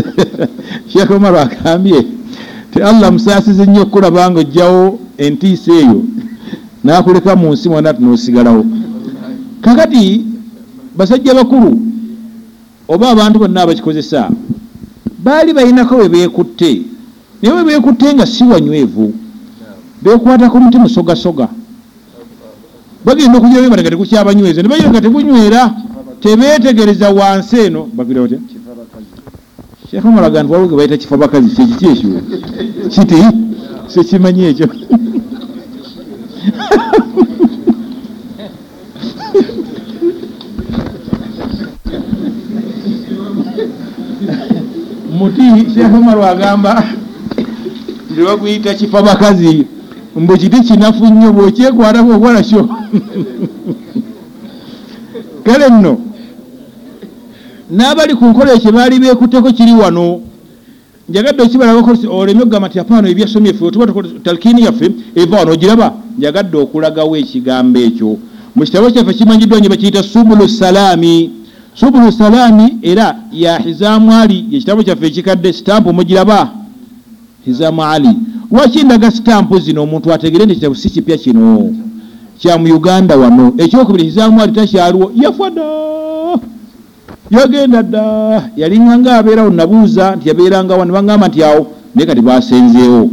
sheekh 0.90 1.10
omar 1.10 1.36
agambye 1.36 2.06
ti 2.70 2.82
allah 2.82 3.12
musaasizi 3.12 3.62
nnyo 3.66 3.82
okulaba 3.82 4.30
nga 4.30 4.40
ojjawo 4.40 4.98
entiisa 5.18 5.72
eyo 5.72 6.02
n'akuleka 6.84 7.36
mu 7.36 7.52
nsi 7.52 7.68
mwona 7.68 7.92
nosigalawo 7.92 8.64
kakati 9.60 10.24
basajja 10.96 11.34
bakulu 11.34 11.78
oba 12.88 13.10
abantu 13.10 13.38
bonna 13.38 13.62
abakikozesa 13.62 14.30
baali 15.24 15.52
balinako 15.52 15.96
we 15.96 16.08
beekutte 16.08 16.82
naye 17.42 17.54
we 17.56 17.64
beekutte 17.64 18.14
nga 18.14 18.26
si 18.26 18.44
wanywevu 18.44 19.14
bekwatako 20.02 20.60
muti 20.60 20.78
musogasoga. 20.78 21.48
Bagenda 23.04 23.40
bati 23.40 23.82
nga 23.82 23.90
tekukyabanyweza 23.90 24.62
ne 24.62 24.68
bayira 24.68 24.90
nga 24.90 25.00
tegunywera 25.00 25.74
tebeetegereza 26.20 27.10
wansi 27.10 27.56
eno 27.66 27.88
bagire 27.94 28.20
batya 29.92 30.00
sheekh 30.00 30.04
omar 30.04 30.24
agamba 30.24 30.42
nti 30.42 30.52
waliwo 30.52 30.68
ge 30.68 30.76
bayita 30.76 30.96
kifa 30.96 31.16
bakazi 31.16 31.54
kyekiki 31.54 31.86
ekyo? 31.86 32.10
Kiti? 32.88 33.16
Sekimanyi 33.88 34.44
ekyo? 34.44 34.68
Muti 45.18 45.42
sheekh 45.74 45.94
omar 45.94 46.18
agamba 46.22 46.84
nti 48.10 48.20
baguyita 48.22 48.74
kifa 48.74 49.02
bakazi 49.02 49.66
mbu 50.16 50.36
kiti 50.36 50.60
kinafu 50.60 51.04
nnyo 51.06 51.32
bwokyekwatako 51.32 52.12
okola 52.16 52.42
kale 55.44 55.68
nno 55.68 56.11
n'abali 57.72 58.14
ku 58.14 58.24
nkola 58.24 58.52
ekyo 58.52 58.72
baali 58.72 58.98
beekutteko 58.98 59.52
kiri 59.52 59.72
wano. 59.72 60.20
Njagadde 61.08 61.42
okibalabako 61.42 61.90
oleme 62.10 62.42
okugamba 62.42 62.68
nti 62.68 62.78
apaano 62.78 63.08
ebyasomye 63.08 63.52
ffe 63.52 63.64
otuba 63.64 63.86
tukola 63.86 64.08
talkiini 64.24 64.62
yaffe 64.64 64.86
eva 65.14 65.36
wano 65.36 65.52
ogiraba 65.52 65.92
njagadde 66.18 66.56
okulagawo 66.58 67.16
ekigambo 67.16 67.78
ekyo. 67.80 68.18
Mu 68.54 68.64
kitabo 68.64 68.90
kyaffe 68.90 69.14
kimanyiddwa 69.14 69.60
nyo 69.60 69.68
bakiyita 69.68 70.02
subulu 70.02 70.48
salaami. 70.48 71.30
Subulu 71.74 72.12
salaami 72.12 72.76
era 72.82 73.16
ya 73.32 73.58
hizaamu 73.58 74.12
ali 74.12 74.46
yekitabo 74.50 74.82
kyaffe 74.82 75.06
ekikadde 75.06 75.52
sitampu 75.52 75.92
mugiraba. 75.92 76.50
Hizaamu 77.44 77.84
ali. 77.84 78.08
Wakindaga 78.50 79.10
sitampu 79.10 79.58
zino? 79.58 79.82
Omuntu 79.82 80.12
ategere 80.12 80.44
nti 80.44 80.52
ekitabo 80.52 80.74
si 80.74 80.90
kipya 80.90 81.18
kino. 81.18 81.74
Kya 82.38 82.58
mu 82.58 82.74
uganda 82.74 83.16
wano. 83.16 83.54
Ekyokubiri 83.58 84.04
hizaamu 84.04 84.42
ali 84.42 84.52
takyaliwo. 84.52 85.12
Yafa 85.14 85.50
dda 85.50 85.82
yagenda 87.32 87.82
dda 87.82 88.04
yalinga 88.56 88.98
nga 88.98 89.12
abeerawo 89.18 89.50
nabuuza 89.50 90.16
nti 90.16 90.28
yabeeranga 90.28 90.74
wano 90.76 90.92
bagamba 90.92 91.28
nti 91.28 91.44
awo 91.44 91.66
naye 91.94 92.06
kati 92.06 92.20
basenzeewo 92.20 93.10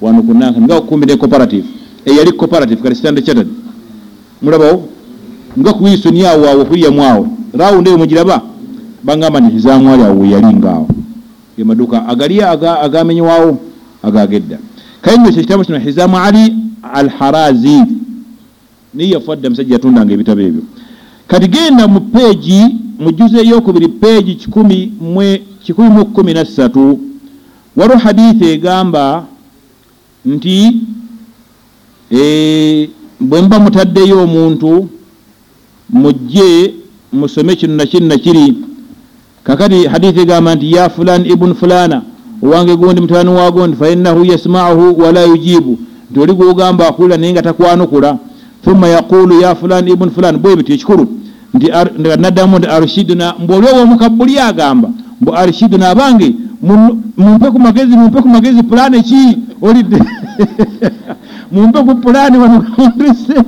wano 0.00 0.22
kunanka 0.22 0.60
nga 0.60 0.80
kukumbira 0.80 1.16
cooperative 1.16 1.66
eyali 2.04 2.32
cooperative 2.32 2.82
kati 2.82 2.94
standard 2.94 3.26
chartered. 3.26 3.48
Mulabawo 4.42 4.88
nga 5.58 5.72
ku 5.72 5.84
wilsoni 5.84 6.26
awo 6.26 6.48
awo 6.48 6.64
kulyamu 6.64 7.02
awo 7.04 7.28
rawundi 7.52 7.90
eyo 7.90 7.98
mugiraba 7.98 8.42
bagamba 9.04 9.40
nti 9.40 9.52
hizamwali 9.52 10.02
awo 10.02 10.20
weyalinga 10.20 10.70
awo 10.72 10.88
ge 11.56 11.64
maduuka 11.64 12.06
agali 12.08 12.42
aga- 12.42 12.80
agamenywawo 12.80 13.58
agagedda 14.02 14.58
kale 15.02 15.18
nyo 15.18 15.32
kyekitabo 15.32 15.64
kino 15.64 15.78
hizamu 15.78 16.16
ali 16.18 16.54
al 16.94 17.08
harazi 17.08 17.82
niye 18.94 19.10
yafa 19.10 19.36
dda 19.36 19.50
musajja 19.50 19.74
yatundanga 19.74 20.14
ebitabo 20.14 20.40
ebyo. 20.40 20.62
Kati 21.28 21.48
genda 21.48 21.88
mu 21.88 22.00
peegi 22.00 22.64
mujuze 22.98 23.38
eyokubiri 23.40 23.88
peegi 23.88 24.34
kikumi 24.34 24.92
mu 25.94 26.04
kumi 26.04 26.34
na 26.34 26.44
ssatu 26.44 27.00
waliwo 27.76 27.98
hadithi 27.98 28.44
egamba 28.44 29.24
nti 30.24 30.76
eh, 32.10 32.88
bwe 33.20 33.42
mba 33.42 33.58
mutaddeyo 33.58 34.22
omuntu 34.22 34.88
mujje 35.90 36.74
musome 37.12 37.56
kino 37.56 37.74
na 37.74 37.86
kino 37.86 38.06
na 38.06 38.16
kiri. 38.18 38.54
Kakati 39.44 39.86
hadithi 39.86 40.20
egamba 40.20 40.54
nti 40.54 40.72
ya 40.72 40.88
fulan 40.90 41.26
ibunu 41.26 41.54
fulana 41.54 42.02
owange 42.42 42.76
gundi 42.76 43.00
mutabani 43.00 43.30
waago 43.30 43.66
nti 43.66 43.76
fainahu 43.76 44.24
yasmauhu 44.24 45.00
wala 45.00 45.22
yujibu. 45.22 45.78
Nti 46.10 46.20
oli 46.20 46.32
gwogamba 46.32 46.88
akulira 46.88 47.16
naye 47.16 47.32
nga 47.32 47.42
takwanukula. 47.42 48.18
Thumma 48.64 48.88
yaqulu 48.88 49.40
ya 49.40 49.54
fulan 49.54 49.88
ibunu 49.88 50.10
fulan 50.10 50.38
bwe 50.38 50.56
bityo 50.56 50.74
ekikulu 50.74 51.08
nga 51.56 52.16
naddamu 52.16 52.58
nti 52.58 52.68
arshiduna 52.68 53.34
mbu 53.42 53.52
oli 53.54 53.66
owomukabuli 53.66 54.38
agamba 54.38 54.88
mbu 55.20 55.34
arshiduna 55.36 55.88
abange 55.88 56.34
mumpe 57.16 57.50
ku 57.50 57.58
magezi 57.58 57.96
mumpe 57.96 58.20
ku 58.22 58.28
magezi 58.28 58.62
pulaani 58.62 59.02
ki? 59.02 59.38
Olidde 59.62 59.98
mumpe 61.52 61.78
ku 61.82 61.94
pulaani 61.94 62.38
wano 62.38 62.60
kundise 62.74 63.34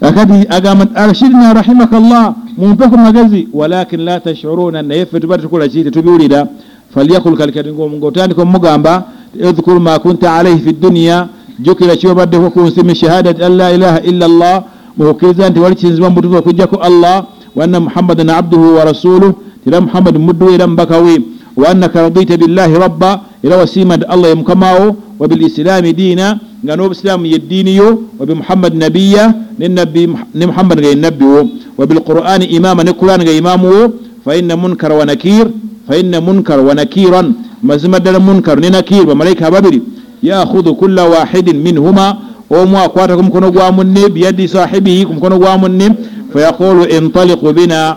akati 0.00 0.46
agamba 0.48 0.84
nti 0.84 0.94
arshidna 0.96 1.52
rahimaka 1.54 2.00
llah 2.00 2.34
mumpe 2.56 2.88
ku 2.88 2.96
magezi 2.98 3.48
walakin 3.52 4.00
la 4.04 4.20
tashuruna. 4.20 4.82
Naye 4.82 5.06
ffe 5.06 5.20
tuba 5.20 5.38
tukola 5.38 5.68
ki? 5.68 5.84
Tetubiwulira. 5.84 6.46
Falyakul 6.94 7.36
kalikati 7.36 7.72
ngaotandika 7.72 8.42
omugamba 8.42 9.04
idhkuru 9.34 9.80
ma 9.80 9.98
kunta 9.98 10.34
alaihi 10.34 10.58
fi 10.60 10.72
dduniya 10.72 11.28
jukira 11.58 11.96
kyobaddeko 11.96 12.50
ku 12.50 12.60
nsi 12.60 12.82
min 12.82 12.94
shahadati 12.94 13.42
an 13.42 13.56
la 13.56 13.72
ilaha 13.72 13.98
illa 14.00 14.28
llah 14.28 14.62
mukukkiriza 14.96 15.50
nti 15.50 15.60
wali 15.60 15.74
kiyinzibwa 15.76 16.10
mubutufu 16.10 16.36
okujjako 16.36 16.76
allah 16.76 17.24
wa 17.56 17.64
anna 17.64 17.80
muhammadan 17.80 18.30
abduhu 18.30 18.74
wa 18.76 18.84
rasuluh 18.84 19.32
era 19.66 19.80
muhammadi 19.80 20.18
muddu 20.18 20.46
we 20.46 20.54
era 20.54 20.66
mubaka 20.66 20.98
we 20.98 21.20
wa 21.56 21.68
annaka 21.68 22.02
radita 22.02 22.36
billahi 22.36 22.74
rabba 22.74 23.20
era 23.42 23.56
wasiima 23.56 23.96
nti 23.96 24.06
allah 24.06 24.28
ye 24.28 24.34
mukamawo 24.34 24.96
wa 25.18 25.28
bilislaami 25.28 25.92
diina 25.92 26.38
nga 26.64 26.76
n'obusiraamu 26.76 27.26
ye 27.26 27.38
ddiini 27.38 27.76
yo 27.76 28.02
wa 28.18 28.26
bimuhammad 28.26 28.74
nabiya 28.74 29.34
ne 29.58 29.68
nabbi 29.68 30.08
ne 30.34 30.46
muhammad 30.46 30.78
nga 30.78 30.88
ye 30.88 30.94
nabbi 30.94 31.24
wo 31.24 31.48
wa 31.78 31.86
bilqur'ani 31.86 32.44
imama 32.44 32.84
ne 32.84 32.92
qur'ani 32.92 33.22
nga 33.24 33.32
imaamu 33.32 33.66
wo 33.68 33.82
fa 34.24 34.36
inna 34.36 34.56
munkara 34.56 34.94
wa 34.94 35.04
nakir 35.06 35.46
fa 35.86 35.96
inna 35.96 36.20
munkara 36.20 36.62
wa 36.62 36.74
nakiran 36.74 37.34
mazima 37.62 37.98
ddala 38.00 38.18
munkar 38.18 38.60
ne 38.60 38.70
nakir 38.70 39.06
bamalayika 39.06 39.46
ababiri 39.46 39.82
yakhudhu 40.22 40.74
kulla 40.74 41.04
wahidin 41.04 41.56
minhuma 41.62 42.16
omu 42.50 42.78
akwata 42.78 43.16
ku 43.16 43.22
mukono 43.22 43.50
gwa 43.50 43.72
munne 43.72 44.08
biyaddi 44.08 44.48
sahibihi 44.48 45.06
ku 45.06 45.12
mukono 45.14 45.38
gwa 45.38 45.58
munne 45.58 45.90
fayaqulu 46.32 46.84
intaliqu 46.84 47.52
bina. 47.52 47.96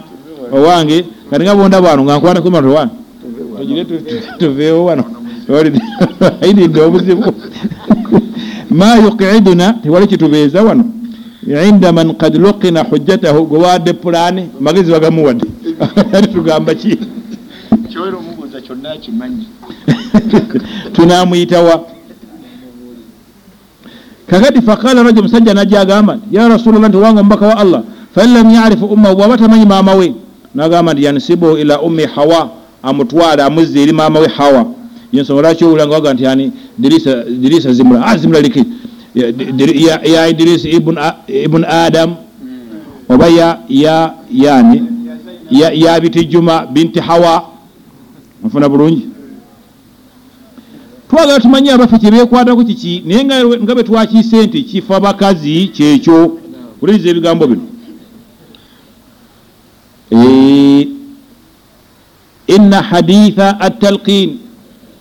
Owange 0.51 1.05
kati 1.29 1.43
nga 1.43 1.55
bonda 1.55 1.81
bwano 1.81 2.03
nga 2.03 2.17
nkwata 2.17 2.41
kumato 2.41 2.69
wano. 2.73 2.91
Tugire 3.57 3.85
tu- 3.85 3.97
tu- 3.97 4.37
tuveewo 4.39 4.85
wano. 4.85 5.03
Ayididde 6.41 6.81
obuzibu. 6.81 7.33
Ma 8.69 8.95
yuqiduna 8.95 9.73
tewali 9.73 10.07
kitubeeza 10.07 10.63
wano. 10.63 10.83
Inda 11.69 11.91
man 11.91 12.13
kad 12.13 12.35
luqina 12.35 12.83
hujjatahu 12.83 13.45
gwe 13.45 13.59
wadde 13.59 13.93
pulaani 13.93 14.49
magezi 14.59 14.91
bagamuwadde. 14.91 15.45
Ati 16.13 16.27
tugamba 16.27 16.75
ki? 16.75 16.97
Kyoera 17.89 18.17
omubuuza 18.17 18.61
kyonna 18.61 18.91
akimanyi. 18.91 19.47
Tunamuyitawa 20.93 21.83
kakati 24.31 24.61
faqala 24.61 25.03
rajul 25.03 25.23
musajja 25.23 25.53
najja 25.53 25.81
agamba 25.81 26.15
nti, 26.15 26.35
ya 26.35 26.47
rasulllah 26.47 26.87
nti 26.89 26.97
wanga 26.97 27.19
omubaka 27.21 27.47
wa 27.47 27.57
allah 27.57 27.81
fain 28.15 28.33
lam 28.33 28.47
yarifu 28.51 28.85
ummahu 28.85 29.15
bwaba 29.15 29.37
tamanyi 29.37 29.65
maama 29.65 29.93
we? 29.95 30.13
Nagamba 30.55 30.93
nti 30.93 31.03
yansibu 31.03 31.57
ila 31.57 31.81
ummi 31.81 32.03
hawa 32.15 32.49
amutwala 32.83 33.45
amuzza 33.45 33.79
eri 33.79 33.91
maama 33.91 34.19
we 34.19 34.27
hawa. 34.27 34.65
Yensonga 35.11 35.41
lwaki 35.41 35.65
owulanga 35.65 35.93
waga 35.95 36.13
nti 36.13 36.23
yani 36.23 36.51
dirisa 37.39 37.73
zimula 37.73 38.05
ah 38.05 38.17
zimula 38.17 38.41
liki 38.41 38.63
ya, 39.15 40.27
idris 40.27 40.65
A- 40.97 41.15
ibn 41.27 41.63
adam 41.65 42.15
oba 43.09 43.27
ya 43.27 43.59
ya 43.69 44.13
yani 44.33 44.83
ya, 45.51 45.71
ya 45.71 45.99
biti 45.99 46.25
juma 46.25 46.65
binti 46.65 46.99
hawa? 46.99 47.43
Nfuna 48.43 48.69
bulungi 48.69 49.07
twagala 51.11 51.39
tumanye 51.39 51.71
abaffe 51.71 51.97
kyebekwatako 51.99 52.63
kiki 52.63 53.03
naye 53.05 53.23
nga 53.63 53.75
bwe 53.75 53.83
twakiise 53.83 54.45
nti 54.45 54.63
kifa 54.63 54.99
bakazi 54.99 55.67
kyekyo. 55.75 56.37
Uliriza 56.81 57.09
ebigambo 57.09 57.47
bino. 57.47 57.61
Eh, 60.11 60.87
inna 62.47 62.81
haditha 62.81 63.59
atalqin 63.59 64.37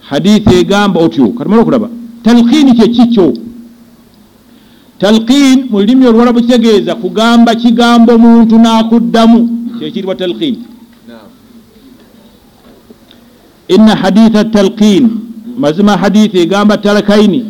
haditha 0.08 0.52
egamba 0.54 1.00
otyo 1.00 1.28
katumala 1.28 1.62
okulaba 1.62 1.88
talqini 2.24 2.74
kyekikyo 2.74 3.32
talqin 4.98 5.66
mu 5.70 5.78
lulimi 5.80 6.06
olwalabu 6.06 6.40
kitegeeza 6.40 6.94
kugamba 6.94 7.54
kigambo 7.54 8.18
muntu 8.18 8.58
n'akuddamu 8.58 9.38
kyekiriwa 9.78 10.14
talqin. 10.14 10.56
Inna 13.68 13.94
haditha 13.96 14.44
talqin 14.44 15.29
mazima 15.60 15.96
haditha 15.96 16.38
egamba 16.38 16.78
talkaini 16.78 17.44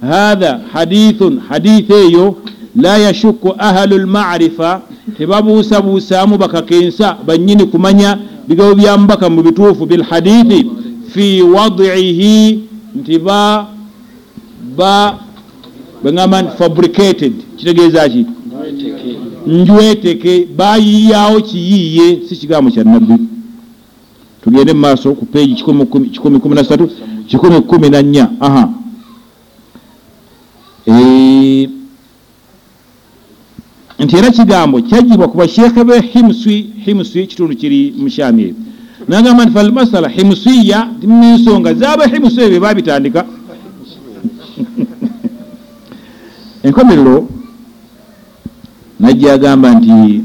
hatha 0.00 0.60
hadithun 0.72 1.40
haditha 1.48 1.94
eyo 1.94 2.36
la 2.76 2.98
yashukku 2.98 3.54
ahlu 3.58 3.98
lmarifa 3.98 4.80
tebabuusabuusaamu 5.18 6.38
bakakensa 6.38 7.16
bannyini 7.26 7.64
kumanya 7.66 8.18
bigabo 8.48 8.74
bya 8.74 8.96
mubaka 8.96 9.30
mu 9.30 9.42
bituufu 9.42 9.86
bilhadithi 9.86 10.66
fi 11.12 11.42
wadihi 11.42 12.60
nti 12.94 13.18
ba 13.18 13.66
ba 14.76 15.18
nti 16.04 16.56
fabricated. 16.58 17.32
Kitegeeza 17.56 18.08
ki? 18.08 18.26
Njweteke 19.46 20.48
bayiyawo 20.56 21.40
kiyiiye 21.40 22.18
si 22.28 22.36
kigambo 22.36 22.70
kya 22.70 22.84
nabbi 22.84 23.14
tugende 24.44 24.72
mu 24.72 24.80
maaso 24.80 25.14
ku 25.14 26.48
na 26.54 26.64
satu 26.64 26.90
kikumi 27.28 27.60
kumi 27.60 27.90
na 27.90 28.02
nnya. 28.02 28.30
Aha. 28.40 28.68
Eh, 30.86 31.68
nti 33.98 34.16
era 34.16 34.30
kigambo 34.30 34.80
kyajibwa 34.82 35.28
ku 35.28 35.36
basheekhe 35.36 35.84
be 35.84 36.00
himswi 36.00 36.72
himswi 36.84 37.26
kitundu 37.26 37.56
kiri 37.56 37.94
mushami 37.98 38.42
eyo 38.42 38.54
nagamba 39.08 39.44
nti 39.44 39.54
falmasala 39.54 40.08
himswiya 40.08 40.88
n'ensonga 41.02 41.74
zaaba 41.74 42.06
himswi 42.06 42.42
ebyo 42.44 42.60
babitandika. 42.60 43.24
Enkomerero 46.64 47.28
najja 49.00 49.32
agamba 49.32 49.74
nti 49.74 50.22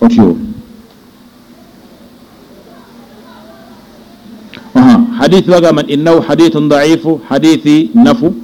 otyo 0.00 0.36
Aha, 4.74 5.00
hadithi 5.24 5.50
bagamba 5.50 5.82
nti 5.82 5.92
innahu 5.92 6.20
hadithun 6.20 6.68
daifu 6.68 7.20
hadithi 7.28 7.90
nafu. 7.94 8.34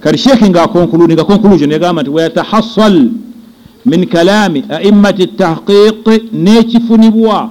Kati 0.00 0.18
shekhe 0.18 0.48
nga 0.50 0.68
conclude 0.68 1.14
nga 1.14 1.24
conclusion 1.24 1.70
yagamba 1.70 2.02
nti 2.02 2.10
wayatahassal 2.10 3.08
min 3.86 4.06
kalami 4.06 4.64
aimmati 4.68 5.26
tahqiq 5.26 6.06
nekifunibwa 6.32 7.50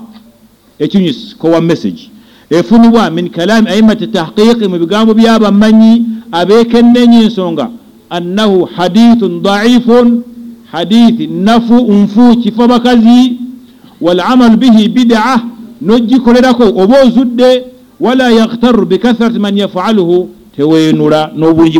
ekinyusi 0.79 1.35
kowa 1.35 1.61
message. 1.61 2.11
Efunibwa 2.49 3.09
min 3.09 3.29
kalami 3.29 3.69
aimmati 3.69 4.07
tahqiq 4.07 4.61
mu 4.69 4.79
bigambo 4.79 5.13
byabamanyi 5.13 6.05
abekennenya 6.31 7.21
ensonga 7.21 7.69
annahu 8.09 8.69
hadithun 8.75 9.41
daifun 9.41 10.23
hadithi 10.71 11.27
nafu 11.27 11.73
nfu 11.73 12.37
kifa 12.37 12.67
bakazi 12.67 13.33
walamalu 14.01 14.57
bihi 14.57 14.89
bidaa 14.89 15.41
nogikolerako 15.81 16.63
oba 16.63 17.01
ozudde 17.03 17.63
wala 17.99 18.31
yaghtaru 18.31 18.85
bikathrati 18.85 19.39
man 19.39 19.57
yafaluhu 19.57 20.29
teweenula 20.55 21.31
n'obungi 21.35 21.79